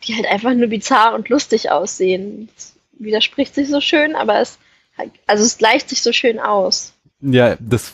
die 0.04 0.14
halt 0.14 0.26
einfach 0.26 0.54
nur 0.54 0.68
bizarr 0.68 1.14
und 1.14 1.28
lustig 1.28 1.70
aussehen. 1.70 2.48
Das 2.54 2.76
widerspricht 2.92 3.54
sich 3.54 3.68
so 3.68 3.80
schön, 3.80 4.14
aber 4.14 4.40
es, 4.40 4.58
also 5.26 5.44
es 5.44 5.58
gleicht 5.58 5.88
sich 5.88 6.02
so 6.02 6.12
schön 6.12 6.38
aus. 6.38 6.93
Ja, 7.26 7.56
das, 7.58 7.92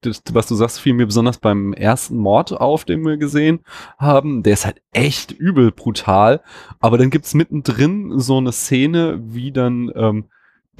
das, 0.00 0.22
was 0.32 0.46
du 0.46 0.54
sagst, 0.54 0.80
fiel 0.80 0.94
mir 0.94 1.04
besonders 1.04 1.36
beim 1.36 1.74
ersten 1.74 2.16
Mord 2.16 2.52
auf, 2.52 2.86
den 2.86 3.04
wir 3.04 3.18
gesehen 3.18 3.60
haben. 3.98 4.42
Der 4.42 4.54
ist 4.54 4.64
halt 4.64 4.80
echt 4.92 5.30
übel 5.30 5.72
brutal. 5.72 6.40
Aber 6.80 6.96
dann 6.96 7.10
gibt's 7.10 7.34
mittendrin 7.34 8.18
so 8.18 8.38
eine 8.38 8.52
Szene, 8.52 9.20
wie 9.22 9.52
dann 9.52 9.92
ähm, 9.94 10.24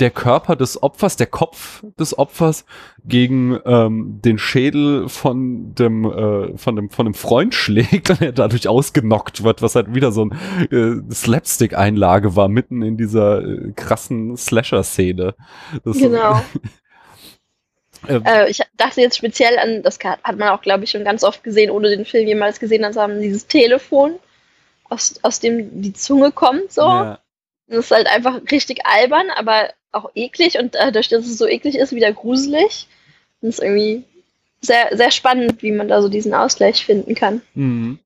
der 0.01 0.11
Körper 0.11 0.57
des 0.57 0.83
Opfers, 0.83 1.17
der 1.17 1.27
Kopf 1.27 1.85
des 1.99 2.19
Opfers 2.19 2.65
gegen 3.05 3.59
ähm, 3.67 4.21
den 4.25 4.39
Schädel 4.39 5.09
von 5.11 5.75
dem, 5.75 6.05
äh, 6.07 6.57
von 6.57 6.77
dem, 6.77 6.89
von 6.89 7.05
dem 7.05 7.15
Freund 7.15 7.55
schlägt 7.55 8.09
und 8.09 8.23
er 8.23 8.33
dadurch 8.33 8.69
ausgenockt 8.69 9.45
wird, 9.45 9.61
was 9.61 9.75
halt 9.75 9.95
wieder 9.95 10.13
so 10.13 10.25
ein 10.25 10.33
äh, 10.71 11.15
Slapstick-Einlage 11.15 12.37
war, 12.37 12.49
mitten 12.49 12.81
in 12.81 12.97
dieser 12.97 13.45
äh, 13.45 13.73
krassen 13.77 14.37
Slasher-Szene. 14.37 15.35
Genau. 15.85 16.41
Ähm. 18.09 18.23
Äh, 18.25 18.51
ich 18.51 18.61
dachte 18.77 19.01
jetzt 19.01 19.17
speziell 19.17 19.59
an, 19.59 19.83
das 19.83 19.99
hat 20.01 20.39
man 20.39 20.49
auch, 20.49 20.63
glaube 20.63 20.85
ich, 20.85 20.91
schon 20.91 21.05
ganz 21.05 21.25
oft 21.25 21.45
gesehen, 21.45 21.71
ohne 21.71 21.89
den 21.91 22.05
Film 22.05 22.27
jemals 22.27 22.61
gesehen 22.61 22.91
zu 22.93 23.01
haben, 23.01 23.21
dieses 23.21 23.47
Telefon, 23.47 24.15
aus, 24.89 25.15
aus 25.23 25.41
dem 25.41 25.83
die 25.83 25.93
Zunge 25.93 26.33
kommt, 26.33 26.73
so. 26.73 26.83
Ja. 26.83 27.19
Das 27.69 27.87
ist 27.87 27.91
halt 27.91 28.07
einfach 28.07 28.41
richtig 28.51 28.85
albern, 28.85 29.31
aber 29.35 29.71
auch 29.93 30.11
eklig 30.15 30.59
und 30.59 30.75
dadurch, 30.75 31.09
dass 31.09 31.27
es 31.27 31.39
so 31.39 31.47
eklig 31.47 31.77
ist, 31.77 31.95
wieder 31.95 32.13
gruselig. 32.13 32.89
Und 33.41 33.49
es 33.49 33.59
ist 33.59 33.65
irgendwie 33.65 34.05
sehr, 34.61 34.97
sehr 34.97 35.11
spannend, 35.11 35.63
wie 35.63 35.73
man 35.73 35.89
da 35.89 36.03
so 36.03 36.09
diesen 36.09 36.35
Ausgleich 36.35 36.85
finden 36.85 37.15
kann. 37.15 37.43
Mhm. 37.55 37.99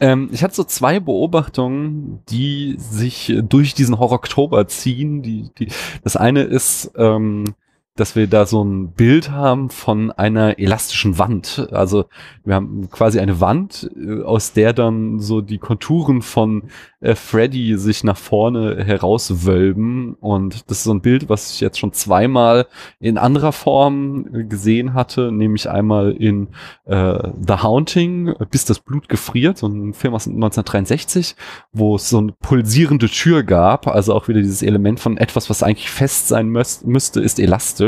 Ähm, 0.00 0.30
ich 0.32 0.42
hatte 0.42 0.54
so 0.54 0.64
zwei 0.64 1.00
Beobachtungen, 1.00 2.22
die 2.28 2.76
sich 2.78 3.32
durch 3.42 3.74
diesen 3.74 3.98
Horror-Oktober 3.98 4.66
ziehen. 4.66 5.22
Die, 5.22 5.50
die, 5.58 5.68
das 6.02 6.16
eine 6.16 6.42
ist, 6.42 6.90
ähm, 6.96 7.54
dass 7.96 8.16
wir 8.16 8.26
da 8.26 8.44
so 8.44 8.62
ein 8.62 8.88
Bild 8.88 9.30
haben 9.30 9.70
von 9.70 10.10
einer 10.10 10.58
elastischen 10.58 11.16
Wand. 11.18 11.68
Also 11.70 12.06
wir 12.44 12.56
haben 12.56 12.90
quasi 12.90 13.20
eine 13.20 13.40
Wand, 13.40 13.88
äh, 13.96 14.22
aus 14.22 14.52
der 14.52 14.72
dann 14.72 15.20
so 15.20 15.40
die 15.40 15.58
Konturen 15.58 16.20
von 16.20 16.64
äh, 17.00 17.14
Freddy 17.14 17.78
sich 17.78 18.02
nach 18.02 18.16
vorne 18.16 18.84
herauswölben. 18.84 20.14
Und 20.14 20.68
das 20.68 20.78
ist 20.78 20.84
so 20.84 20.92
ein 20.92 21.02
Bild, 21.02 21.28
was 21.28 21.52
ich 21.52 21.60
jetzt 21.60 21.78
schon 21.78 21.92
zweimal 21.92 22.66
in 22.98 23.16
anderer 23.16 23.52
Form 23.52 24.48
gesehen 24.48 24.94
hatte, 24.94 25.30
nämlich 25.30 25.70
einmal 25.70 26.12
in 26.12 26.48
äh, 26.86 27.30
The 27.46 27.62
Haunting, 27.62 28.34
bis 28.50 28.64
das 28.64 28.80
Blut 28.80 29.08
gefriert, 29.08 29.58
so 29.58 29.68
ein 29.68 29.94
Film 29.94 30.14
aus 30.14 30.26
1963, 30.26 31.36
wo 31.72 31.94
es 31.94 32.10
so 32.10 32.18
eine 32.18 32.32
pulsierende 32.32 33.08
Tür 33.08 33.44
gab. 33.44 33.86
Also 33.86 34.14
auch 34.14 34.26
wieder 34.26 34.40
dieses 34.40 34.62
Element 34.62 34.98
von 34.98 35.16
etwas, 35.16 35.48
was 35.48 35.62
eigentlich 35.62 35.90
fest 35.90 36.26
sein 36.26 36.48
müsste, 36.48 37.20
ist 37.20 37.38
elastisch 37.38 37.83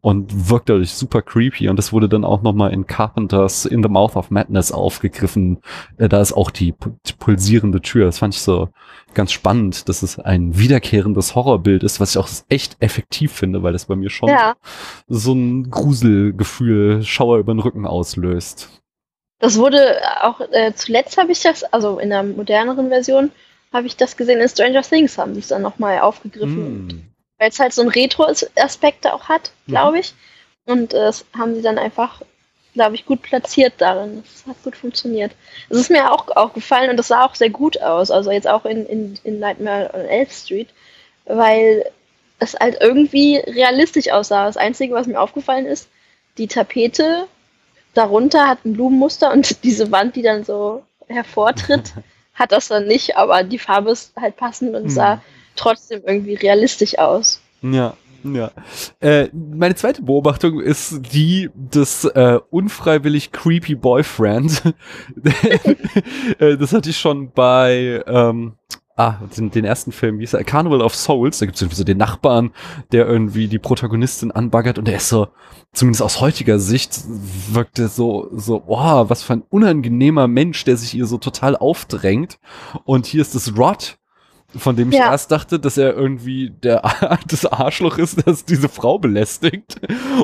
und 0.00 0.50
wirkt 0.50 0.68
dadurch 0.68 0.92
super 0.92 1.22
creepy. 1.22 1.68
Und 1.68 1.76
das 1.76 1.92
wurde 1.92 2.08
dann 2.08 2.24
auch 2.24 2.42
nochmal 2.42 2.72
in 2.72 2.86
Carpenters 2.86 3.66
In 3.66 3.82
the 3.82 3.88
Mouth 3.88 4.16
of 4.16 4.30
Madness 4.30 4.72
aufgegriffen. 4.72 5.58
Äh, 5.96 6.08
da 6.08 6.20
ist 6.20 6.32
auch 6.32 6.50
die, 6.50 6.74
die 7.06 7.12
pulsierende 7.18 7.80
Tür. 7.80 8.06
Das 8.06 8.18
fand 8.18 8.34
ich 8.34 8.42
so 8.42 8.68
ganz 9.14 9.32
spannend, 9.32 9.88
dass 9.88 10.02
es 10.02 10.18
ein 10.18 10.58
wiederkehrendes 10.58 11.34
Horrorbild 11.34 11.82
ist, 11.82 12.00
was 12.00 12.10
ich 12.10 12.18
auch 12.18 12.28
echt 12.48 12.76
effektiv 12.80 13.32
finde, 13.32 13.62
weil 13.62 13.72
das 13.72 13.86
bei 13.86 13.96
mir 13.96 14.10
schon 14.10 14.28
ja. 14.28 14.54
so 15.08 15.32
ein 15.32 15.70
Gruselgefühl, 15.70 17.02
Schauer 17.02 17.38
über 17.38 17.54
den 17.54 17.60
Rücken 17.60 17.86
auslöst. 17.86 18.68
Das 19.40 19.56
wurde 19.56 19.96
auch 20.22 20.40
äh, 20.52 20.72
zuletzt 20.74 21.16
habe 21.16 21.32
ich 21.32 21.40
das, 21.40 21.62
also 21.64 21.98
in 21.98 22.10
der 22.10 22.24
moderneren 22.24 22.88
Version, 22.88 23.30
habe 23.72 23.86
ich 23.86 23.96
das 23.96 24.16
gesehen 24.16 24.40
in 24.40 24.48
Stranger 24.48 24.82
Things, 24.82 25.18
haben 25.18 25.34
sie 25.34 25.40
es 25.40 25.48
dann 25.48 25.62
nochmal 25.62 26.00
aufgegriffen. 26.00 26.86
Mm. 26.86 27.07
Weil 27.38 27.50
es 27.50 27.58
halt 27.58 27.72
so 27.72 27.82
ein 27.82 27.88
Retro-Aspekt 27.88 29.06
auch 29.06 29.28
hat, 29.28 29.52
glaube 29.66 29.92
mhm. 29.92 30.00
ich. 30.00 30.14
Und 30.66 30.92
äh, 30.92 30.98
das 30.98 31.24
haben 31.36 31.54
sie 31.54 31.62
dann 31.62 31.78
einfach 31.78 32.20
glaube 32.78 32.94
ich, 32.94 33.06
gut 33.06 33.22
platziert 33.22 33.74
darin. 33.78 34.22
Das 34.22 34.46
hat 34.46 34.62
gut 34.62 34.76
funktioniert. 34.76 35.32
Es 35.68 35.78
ist 35.78 35.90
mir 35.90 36.12
auch, 36.12 36.28
auch 36.36 36.52
gefallen 36.52 36.90
und 36.90 36.96
das 36.96 37.08
sah 37.08 37.24
auch 37.24 37.34
sehr 37.34 37.50
gut 37.50 37.82
aus. 37.82 38.12
Also 38.12 38.30
jetzt 38.30 38.46
auch 38.46 38.64
in, 38.64 38.86
in, 38.86 39.18
in 39.24 39.40
Nightmare 39.40 39.90
on 39.94 40.02
Elf 40.02 40.32
Street, 40.32 40.68
weil 41.24 41.84
es 42.38 42.54
halt 42.54 42.78
irgendwie 42.80 43.38
realistisch 43.38 44.12
aussah. 44.12 44.46
Das 44.46 44.56
Einzige, 44.56 44.94
was 44.94 45.08
mir 45.08 45.20
aufgefallen 45.20 45.66
ist, 45.66 45.88
die 46.38 46.46
Tapete 46.46 47.26
darunter 47.94 48.46
hat 48.46 48.64
ein 48.64 48.74
Blumenmuster 48.74 49.32
und 49.32 49.62
diese 49.64 49.90
Wand, 49.90 50.14
die 50.14 50.22
dann 50.22 50.44
so 50.44 50.84
hervortritt, 51.08 51.94
hat 52.34 52.52
das 52.52 52.68
dann 52.68 52.86
nicht, 52.86 53.16
aber 53.16 53.42
die 53.42 53.58
Farbe 53.58 53.90
ist 53.90 54.12
halt 54.14 54.36
passend 54.36 54.76
und 54.76 54.88
sah 54.90 55.14
hm. 55.14 55.20
Trotzdem 55.58 56.02
irgendwie 56.06 56.34
realistisch 56.34 56.98
aus. 56.98 57.40
Ja, 57.62 57.94
ja. 58.24 58.50
Äh, 59.00 59.28
meine 59.32 59.74
zweite 59.74 60.02
Beobachtung 60.02 60.60
ist 60.60 61.00
die 61.12 61.50
des 61.54 62.04
äh, 62.04 62.38
unfreiwillig 62.50 63.32
creepy 63.32 63.74
Boyfriend. 63.74 64.62
äh, 66.38 66.56
das 66.56 66.72
hatte 66.72 66.90
ich 66.90 66.98
schon 66.98 67.30
bei 67.30 68.02
ähm, 68.06 68.54
ah, 68.98 69.18
den, 69.36 69.50
den 69.50 69.64
ersten 69.64 69.92
Film, 69.92 70.18
wie 70.18 70.24
ist 70.24 70.34
er? 70.34 70.44
Carnival 70.44 70.82
of 70.82 70.94
Souls. 70.94 71.38
Da 71.38 71.46
gibt 71.46 71.60
es 71.62 71.76
so 71.76 71.84
den 71.84 71.98
Nachbarn, 71.98 72.50
der 72.92 73.06
irgendwie 73.06 73.46
die 73.46 73.60
Protagonistin 73.60 74.32
anbaggert 74.32 74.78
und 74.78 74.88
der 74.88 74.96
ist 74.96 75.08
so, 75.08 75.28
zumindest 75.72 76.02
aus 76.02 76.20
heutiger 76.20 76.58
Sicht, 76.58 77.00
wirkt 77.52 77.78
er 77.78 77.88
so, 77.88 78.28
so, 78.32 78.64
oh, 78.66 79.08
was 79.08 79.22
für 79.22 79.34
ein 79.34 79.44
unangenehmer 79.48 80.26
Mensch, 80.26 80.64
der 80.64 80.76
sich 80.76 80.94
ihr 80.94 81.06
so 81.06 81.18
total 81.18 81.56
aufdrängt. 81.56 82.40
Und 82.84 83.06
hier 83.06 83.22
ist 83.22 83.36
das 83.36 83.56
Rod, 83.56 83.98
von 84.56 84.76
dem 84.76 84.90
ich 84.90 84.96
ja. 84.96 85.10
erst 85.10 85.30
dachte, 85.30 85.60
dass 85.60 85.76
er 85.76 85.94
irgendwie 85.94 86.50
der 86.50 86.82
das 87.28 87.44
Arschloch 87.44 87.98
ist, 87.98 88.26
das 88.26 88.44
diese 88.44 88.68
Frau 88.68 88.98
belästigt. 88.98 89.76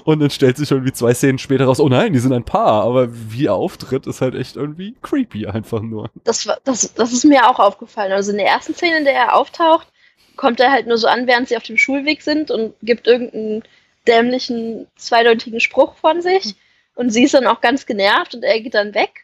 Und 0.05 0.21
dann 0.21 0.31
stellt 0.31 0.57
sich 0.57 0.71
irgendwie 0.71 0.93
zwei 0.93 1.13
Szenen 1.13 1.39
später 1.39 1.67
raus, 1.67 1.79
oh 1.79 1.89
nein, 1.89 2.13
die 2.15 2.19
sind 2.19 2.33
ein 2.33 2.45
Paar, 2.45 2.85
aber 2.85 3.09
wie 3.11 3.47
er 3.47 3.55
auftritt, 3.55 4.07
ist 4.07 4.23
halt 4.23 4.35
echt 4.35 4.57
irgendwie 4.57 4.95
creepy 5.03 5.47
einfach 5.47 5.83
nur. 5.83 6.11
Das, 6.25 6.49
das, 6.65 6.95
das 6.95 7.13
ist 7.13 7.25
mir 7.25 7.49
auch 7.51 7.59
aufgefallen. 7.59 8.13
Also 8.13 8.31
in 8.31 8.39
der 8.39 8.47
ersten 8.47 8.75
Szene, 8.75 8.99
in 8.99 9.05
der 9.05 9.15
er 9.15 9.35
auftaucht, 9.37 9.89
kommt 10.37 10.59
er 10.59 10.73
halt 10.73 10.87
nur 10.87 10.97
so 10.97 11.07
an, 11.07 11.27
während 11.27 11.49
sie 11.49 11.57
auf 11.57 11.63
dem 11.63 11.77
Schulweg 11.77 12.23
sind 12.23 12.51
und 12.51 12.75
gibt 12.83 13.07
irgendeinen 13.07 13.63
dämlichen, 14.07 14.87
zweideutigen 14.97 15.61
Spruch 15.61 15.97
von 15.97 16.23
sich. 16.23 16.55
Und 16.95 17.11
sie 17.11 17.25
ist 17.25 17.35
dann 17.35 17.47
auch 17.47 17.61
ganz 17.61 17.87
genervt 17.87 18.35
und 18.35 18.43
er 18.43 18.61
geht 18.61 18.75
dann 18.75 18.95
weg. 18.95 19.24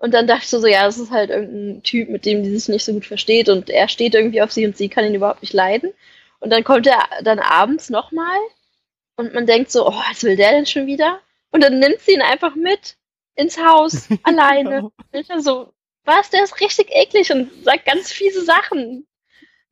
Und 0.00 0.14
dann 0.14 0.26
dachte 0.26 0.44
ich 0.44 0.48
so, 0.48 0.66
ja, 0.66 0.84
das 0.84 0.98
ist 0.98 1.10
halt 1.10 1.28
irgendein 1.28 1.82
Typ, 1.82 2.08
mit 2.08 2.24
dem 2.24 2.42
die 2.42 2.56
sich 2.56 2.68
nicht 2.70 2.84
so 2.86 2.94
gut 2.94 3.04
versteht 3.04 3.50
und 3.50 3.68
er 3.68 3.86
steht 3.86 4.14
irgendwie 4.14 4.40
auf 4.40 4.50
sie 4.50 4.64
und 4.66 4.74
sie 4.74 4.88
kann 4.88 5.04
ihn 5.04 5.14
überhaupt 5.14 5.42
nicht 5.42 5.52
leiden. 5.52 5.92
Und 6.40 6.50
dann 6.50 6.64
kommt 6.64 6.86
er 6.86 7.06
dann 7.22 7.38
abends 7.38 7.90
nochmal 7.90 8.38
und 9.16 9.34
man 9.34 9.44
denkt 9.46 9.70
so, 9.70 9.86
oh, 9.86 10.02
was 10.08 10.22
will 10.24 10.36
der 10.36 10.52
denn 10.52 10.64
schon 10.64 10.86
wieder? 10.86 11.20
Und 11.50 11.62
dann 11.62 11.78
nimmt 11.78 12.00
sie 12.00 12.12
ihn 12.12 12.22
einfach 12.22 12.54
mit 12.54 12.96
ins 13.34 13.62
Haus, 13.62 14.08
alleine. 14.22 14.90
Genau. 15.12 15.38
So, 15.40 15.72
was, 16.04 16.30
der 16.30 16.44
ist 16.44 16.60
richtig 16.62 16.88
eklig 16.90 17.30
und 17.30 17.50
sagt 17.62 17.84
ganz 17.84 18.10
fiese 18.10 18.42
Sachen. 18.42 19.06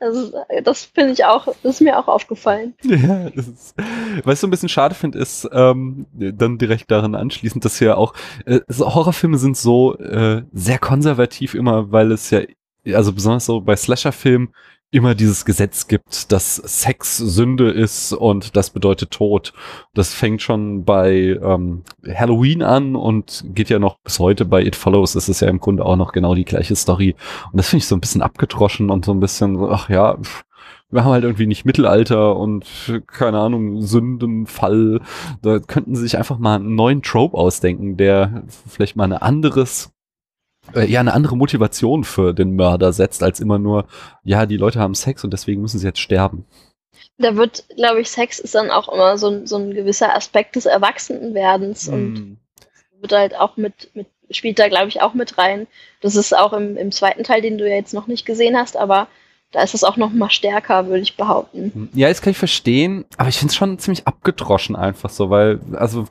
Also, 0.01 0.33
das 0.63 0.85
finde 0.85 1.13
ich 1.13 1.25
auch, 1.25 1.47
das 1.63 1.75
ist 1.77 1.81
mir 1.81 1.99
auch 1.99 2.09
aufgefallen. 2.09 2.75
Ja, 2.85 3.31
das 3.31 3.49
ist, 3.49 3.75
was 4.25 4.35
ich 4.35 4.41
so 4.41 4.47
ein 4.47 4.51
bisschen 4.51 4.69
schade 4.69 4.95
finde, 4.95 5.19
ist 5.19 5.49
ähm, 5.53 6.07
dann 6.13 6.59
direkt 6.59 6.91
daran 6.91 7.15
anschließend, 7.15 7.65
dass 7.65 7.81
ja 7.81 7.97
auch 7.97 8.15
äh, 8.47 8.61
Horrorfilme 8.71 9.39
sind 9.39 9.57
so 9.57 9.97
äh, 9.99 10.43
sehr 10.53 10.79
konservativ 10.79 11.55
immer, 11.55 11.91
weil 11.91 12.13
es 12.13 12.31
ja, 12.31 12.43
also 12.93 13.13
besonders 13.13 13.47
so 13.47 13.61
bei 13.61 13.77
Slasher-Filmen 13.77 14.53
immer 14.91 15.15
dieses 15.15 15.45
Gesetz 15.45 15.87
gibt, 15.87 16.33
dass 16.33 16.57
Sex 16.57 17.19
Sünde 17.19 17.71
ist 17.71 18.13
und 18.13 18.57
das 18.57 18.71
bedeutet 18.71 19.11
Tod. 19.11 19.53
Das 19.93 20.15
fängt 20.15 20.41
schon 20.41 20.85
bei 20.85 21.39
ähm, 21.43 21.83
Halloween 22.07 22.63
an 22.63 22.97
und 22.97 23.45
geht 23.49 23.69
ja 23.69 23.79
noch 23.79 23.99
bis 23.99 24.19
heute 24.19 24.47
bei 24.47 24.65
It 24.65 24.77
Follows. 24.77 25.13
Das 25.13 25.29
ist 25.29 25.41
ja 25.41 25.49
im 25.49 25.61
Grunde 25.61 25.85
auch 25.85 25.97
noch 25.97 26.13
genau 26.13 26.35
die 26.35 26.47
gleiche 26.47 26.75
Story. 26.75 27.17
Und 27.53 27.59
das 27.59 27.69
finde 27.69 27.83
ich 27.83 27.89
so 27.89 27.97
ein 27.97 28.01
bisschen 28.01 28.23
abgetroschen 28.23 28.91
und 28.91 29.05
so 29.05 29.13
ein 29.13 29.21
bisschen, 29.21 29.63
ach 29.63 29.91
ja, 29.91 30.17
wir 30.91 31.05
haben 31.05 31.13
halt 31.13 31.25
irgendwie 31.25 31.47
nicht 31.47 31.67
Mittelalter 31.67 32.37
und 32.37 32.65
keine 33.07 33.41
Ahnung, 33.41 33.83
Sündenfall. 33.83 35.01
Da 35.43 35.59
könnten 35.59 35.95
sie 35.95 36.03
sich 36.03 36.17
einfach 36.17 36.39
mal 36.39 36.57
einen 36.57 36.75
neuen 36.75 37.03
Trope 37.03 37.37
ausdenken, 37.37 37.99
der 37.99 38.45
vielleicht 38.67 38.97
mal 38.97 39.05
ein 39.05 39.13
anderes 39.13 39.93
ja 40.75 41.01
eine 41.01 41.15
andere 41.15 41.37
Motivation 41.37 42.05
für 42.05 42.35
den 42.35 42.57
Mörder 42.57 42.93
setzt, 42.93 43.23
als 43.23 43.41
immer 43.41 43.59
nur, 43.59 43.87
ja, 44.25 44.47
die 44.47 44.57
Leute 44.57 44.81
haben 44.81 44.95
Sex 44.95 45.25
und 45.25 45.33
deswegen 45.33 45.63
müssen 45.63 45.79
sie 45.79 45.87
jetzt 45.87 46.01
sterben. 46.01 46.45
Da 47.19 47.37
wird, 47.37 47.65
glaube 47.77 48.01
ich, 48.01 48.11
Sex 48.11 48.39
ist 48.39 48.55
dann 48.55 48.71
auch 48.71 48.89
immer 48.93 49.19
so 49.19 49.29
ein, 49.29 49.47
so 49.47 49.57
ein 49.57 49.73
gewisser 49.73 50.15
Aspekt 50.15 50.57
des 50.57 50.67
Erwachsenwerdens 50.67 51.89
mm. 51.89 51.93
und 51.93 52.39
wird 53.01 53.13
halt 53.13 53.37
auch 53.37 53.57
mit, 53.57 53.91
mit 53.95 54.07
spielt 54.31 54.59
da, 54.59 54.69
glaube 54.69 54.89
ich, 54.89 55.01
auch 55.01 55.15
mit 55.15 55.39
rein. 55.39 55.67
Das 56.01 56.17
ist 56.17 56.37
auch 56.37 56.53
im, 56.53 56.77
im 56.77 56.93
zweiten 56.93 57.25
Teil, 57.25 57.41
den 57.41 57.59
du 57.59 57.69
ja 57.69 57.77
jetzt 57.77 57.95
noch 57.95 58.07
nicht 58.07 58.27
gesehen 58.27 58.57
hast, 58.57 58.77
aber 58.77 59.09
da 59.53 59.63
ist 59.63 59.75
es 59.75 59.83
auch 59.83 59.97
noch 59.97 60.13
mal 60.13 60.29
stärker, 60.29 60.89
würde 60.89 61.01
ich 61.01 61.17
behaupten. 61.17 61.89
Ja, 61.95 62.09
das 62.09 62.21
kann 62.21 62.33
ich 62.33 62.39
verstehen, 62.39 63.07
aber 63.17 63.31
ich 63.31 63.39
finde 63.39 63.53
es 63.53 63.57
schon 63.57 63.79
ziemlich 63.79 64.07
abgedroschen 64.07 64.77
einfach 64.77 65.09
so, 65.09 65.31
weil, 65.31 65.61
also, 65.73 66.07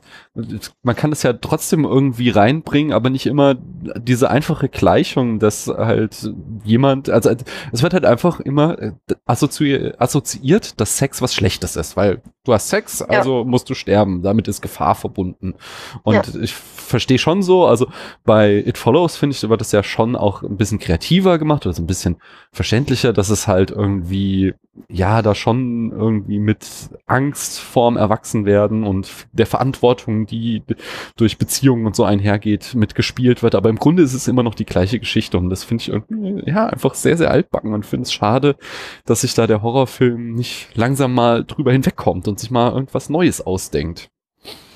man 0.82 0.96
kann 0.96 1.12
es 1.12 1.22
ja 1.22 1.32
trotzdem 1.32 1.84
irgendwie 1.84 2.30
reinbringen, 2.30 2.92
aber 2.92 3.10
nicht 3.10 3.26
immer 3.26 3.54
diese 3.54 4.30
einfache 4.30 4.68
Gleichung, 4.68 5.38
dass 5.38 5.68
halt 5.68 6.32
jemand, 6.64 7.10
also 7.10 7.30
es 7.70 7.82
wird 7.82 7.94
halt 7.94 8.04
einfach 8.04 8.40
immer 8.40 8.78
äh, 8.80 8.92
assozi 9.24 9.92
assoziiert, 9.98 10.80
dass 10.80 10.98
Sex 10.98 11.22
was 11.22 11.34
Schlechtes 11.34 11.76
ist, 11.76 11.96
weil 11.96 12.22
du 12.44 12.54
hast 12.54 12.68
Sex, 12.70 13.02
also 13.02 13.38
ja. 13.38 13.44
musst 13.44 13.68
du 13.70 13.74
sterben, 13.74 14.22
damit 14.22 14.48
ist 14.48 14.62
Gefahr 14.62 14.94
verbunden. 14.94 15.54
Und 16.02 16.14
ja. 16.14 16.40
ich 16.40 16.54
verstehe 16.54 17.18
schon 17.18 17.42
so, 17.42 17.66
also 17.66 17.88
bei 18.24 18.64
It 18.66 18.78
Follows 18.78 19.16
finde 19.16 19.36
ich, 19.36 19.48
wird 19.48 19.60
das 19.60 19.72
ja 19.72 19.82
schon 19.82 20.16
auch 20.16 20.42
ein 20.42 20.56
bisschen 20.56 20.78
kreativer 20.78 21.38
gemacht 21.38 21.66
oder 21.66 21.74
so 21.74 21.82
ein 21.82 21.86
bisschen 21.86 22.16
verständlicher, 22.52 23.12
dass 23.12 23.27
es 23.30 23.46
halt 23.46 23.70
irgendwie, 23.70 24.54
ja, 24.88 25.22
da 25.22 25.34
schon 25.34 25.92
irgendwie 25.92 26.38
mit 26.38 26.66
Angst 27.06 27.60
vorm 27.60 27.96
Erwachsenwerden 27.96 28.84
und 28.84 29.26
der 29.32 29.46
Verantwortung, 29.46 30.26
die 30.26 30.62
durch 31.16 31.38
Beziehungen 31.38 31.86
und 31.86 31.96
so 31.96 32.04
einhergeht, 32.04 32.74
mitgespielt 32.74 33.42
wird. 33.42 33.54
Aber 33.54 33.70
im 33.70 33.78
Grunde 33.78 34.02
ist 34.02 34.14
es 34.14 34.28
immer 34.28 34.42
noch 34.42 34.54
die 34.54 34.66
gleiche 34.66 34.98
Geschichte 34.98 35.38
und 35.38 35.50
das 35.50 35.64
finde 35.64 35.82
ich 35.82 35.88
irgendwie, 35.88 36.50
ja, 36.50 36.66
einfach 36.66 36.94
sehr, 36.94 37.16
sehr 37.16 37.30
altbacken 37.30 37.72
und 37.74 37.86
finde 37.86 38.04
es 38.04 38.12
schade, 38.12 38.56
dass 39.04 39.22
sich 39.22 39.34
da 39.34 39.46
der 39.46 39.62
Horrorfilm 39.62 40.34
nicht 40.34 40.68
langsam 40.74 41.14
mal 41.14 41.44
drüber 41.44 41.72
hinwegkommt 41.72 42.28
und 42.28 42.38
sich 42.38 42.50
mal 42.50 42.72
irgendwas 42.72 43.08
Neues 43.08 43.40
ausdenkt. 43.40 44.10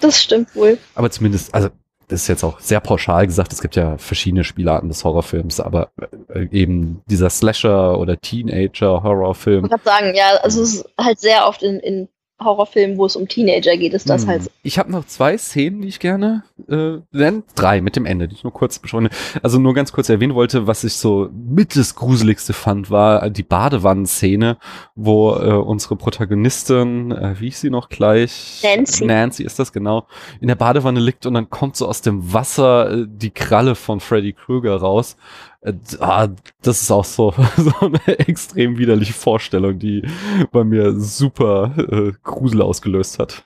Das 0.01 0.21
stimmt 0.21 0.55
wohl. 0.57 0.79
Aber 0.95 1.11
zumindest, 1.11 1.55
also 1.55 1.69
ist 2.13 2.29
jetzt 2.29 2.45
auch 2.45 2.61
sehr 2.61 2.81
pauschal 2.81 3.27
gesagt, 3.27 3.53
es 3.53 3.61
gibt 3.61 3.77
ja 3.77 3.99
verschiedene 3.99 4.45
Spielarten 4.45 4.89
des 4.89 5.05
Horrorfilms, 5.05 5.61
aber 5.61 5.91
äh, 6.29 6.47
eben 6.51 7.03
dieser 7.07 7.31
Slasher 7.31 7.99
oder 7.99 8.21
Teenager-Horrorfilm. 8.21 9.65
Ich 9.65 9.71
kann 9.71 9.81
sagen, 9.85 10.15
ja, 10.15 10.37
also 10.43 10.63
es 10.63 10.75
ist 10.75 10.85
halt 11.01 11.19
sehr 11.19 11.47
oft 11.47 11.63
in, 11.63 11.81
in 11.81 12.09
Horrorfilm, 12.45 12.99
wo 12.99 13.07
es 13.07 13.17
um 13.17 13.29
Teenager 13.29 13.77
geht, 13.77 13.95
ist 13.95 14.09
das 14.09 14.23
hm. 14.23 14.29
halt. 14.29 14.51
Ich 14.63 14.79
habe 14.79 14.91
noch 14.91 15.05
zwei 15.07 15.37
Szenen, 15.37 15.83
die 15.83 15.89
ich 15.89 15.99
gerne 15.99 16.45
äh, 16.69 16.99
nennen. 17.11 17.43
Drei 17.55 17.81
mit 17.81 17.97
dem 17.97 18.07
Ende, 18.07 18.29
die 18.29 18.35
ich 18.35 18.45
nur 18.45 18.53
kurz 18.53 18.79
beschreibe. 18.79 19.11
Also 19.43 19.59
nur 19.59 19.75
ganz 19.75 19.93
kurz 19.93 20.09
erwähnen 20.09 20.35
wollte, 20.35 20.67
was 20.67 20.85
ich 20.85 20.95
so 20.95 21.29
mit 21.33 21.77
das 21.77 21.95
Gruseligste 21.95 22.53
fand, 22.53 22.91
war 22.91 23.31
die 23.31 23.43
Badewannenszene, 23.43 24.59
wo 24.95 25.35
äh, 25.35 25.53
unsere 25.53 25.97
Protagonistin, 25.97 27.13
äh, 27.13 27.35
wie 27.41 27.49
ich 27.49 27.59
sie 27.59 27.71
noch 27.71 27.89
gleich? 27.89 28.63
Nancy. 28.63 29.05
Nancy 29.05 29.43
ist 29.43 29.59
das 29.59 29.73
genau, 29.73 30.07
in 30.41 30.49
der 30.49 30.55
Badewanne 30.55 31.01
liegt 31.01 31.27
und 31.27 31.35
dann 31.35 31.51
kommt 31.51 31.77
so 31.77 31.87
aus 31.89 32.03
dem 32.03 32.33
Wasser 32.33 32.91
äh, 32.91 33.07
die 33.09 33.31
Kralle 33.31 33.75
von 33.75 34.01
Freddy 34.01 34.33
Krueger 34.33 34.77
raus 34.77 35.17
äh, 35.17 35.52
ah, 36.01 36.29
das 36.63 36.83
ist 36.83 36.91
auch 36.91 37.05
so, 37.05 37.35
so 37.57 37.73
eine 37.81 38.19
extrem 38.19 38.79
widerliche 38.79 39.13
Vorstellung, 39.13 39.79
die 39.79 40.03
bei 40.51 40.65
mir 40.65 40.99
super 40.99 41.75
äh, 41.79 42.13
Grusel 42.23 42.63
ausgelöst 42.63 43.19
hat. 43.19 43.45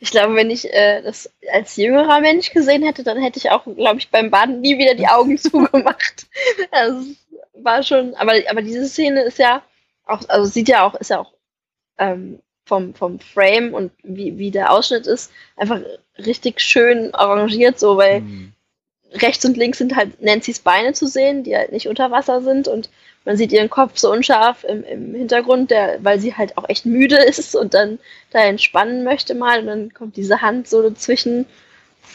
Ich 0.00 0.12
glaube, 0.12 0.36
wenn 0.36 0.50
ich 0.50 0.72
äh, 0.72 1.02
das 1.02 1.30
als 1.52 1.76
jüngerer 1.76 2.20
Mensch 2.20 2.52
gesehen 2.52 2.84
hätte, 2.84 3.02
dann 3.02 3.20
hätte 3.20 3.38
ich 3.38 3.50
auch, 3.50 3.64
glaube 3.64 3.98
ich, 3.98 4.10
beim 4.10 4.30
Baden 4.30 4.60
nie 4.60 4.78
wieder 4.78 4.94
die 4.94 5.08
Augen 5.08 5.36
zugemacht. 5.38 6.28
Das 6.70 7.04
war 7.54 7.82
schon, 7.82 8.14
aber, 8.14 8.34
aber 8.48 8.62
diese 8.62 8.86
Szene 8.86 9.22
ist 9.22 9.38
ja 9.38 9.62
auch, 10.06 10.20
also 10.28 10.44
sieht 10.44 10.68
ja 10.68 10.86
auch, 10.86 10.94
ist 10.94 11.10
ja 11.10 11.18
auch 11.18 11.32
ähm, 11.98 12.38
vom, 12.64 12.94
vom 12.94 13.18
Frame 13.18 13.74
und 13.74 13.90
wie, 14.04 14.38
wie 14.38 14.52
der 14.52 14.70
Ausschnitt 14.70 15.08
ist, 15.08 15.32
einfach 15.56 15.80
richtig 16.18 16.60
schön 16.60 17.12
arrangiert, 17.14 17.80
so, 17.80 17.96
weil 17.96 18.20
mhm 18.20 18.52
rechts 19.12 19.44
und 19.44 19.56
links 19.56 19.78
sind 19.78 19.96
halt 19.96 20.20
Nancy's 20.22 20.60
Beine 20.60 20.92
zu 20.92 21.06
sehen, 21.06 21.42
die 21.42 21.56
halt 21.56 21.72
nicht 21.72 21.88
unter 21.88 22.10
Wasser 22.10 22.42
sind 22.42 22.68
und 22.68 22.90
man 23.24 23.36
sieht 23.36 23.52
ihren 23.52 23.70
Kopf 23.70 23.98
so 23.98 24.10
unscharf 24.10 24.64
im, 24.64 24.84
im 24.84 25.14
Hintergrund, 25.14 25.70
der, 25.70 26.02
weil 26.02 26.18
sie 26.18 26.34
halt 26.34 26.56
auch 26.56 26.68
echt 26.68 26.86
müde 26.86 27.16
ist 27.28 27.54
und 27.54 27.74
dann 27.74 27.98
da 28.30 28.40
entspannen 28.40 29.04
möchte 29.04 29.34
mal 29.34 29.60
und 29.60 29.66
dann 29.66 29.94
kommt 29.94 30.16
diese 30.16 30.40
Hand 30.40 30.68
so 30.68 30.82
dazwischen. 30.82 31.46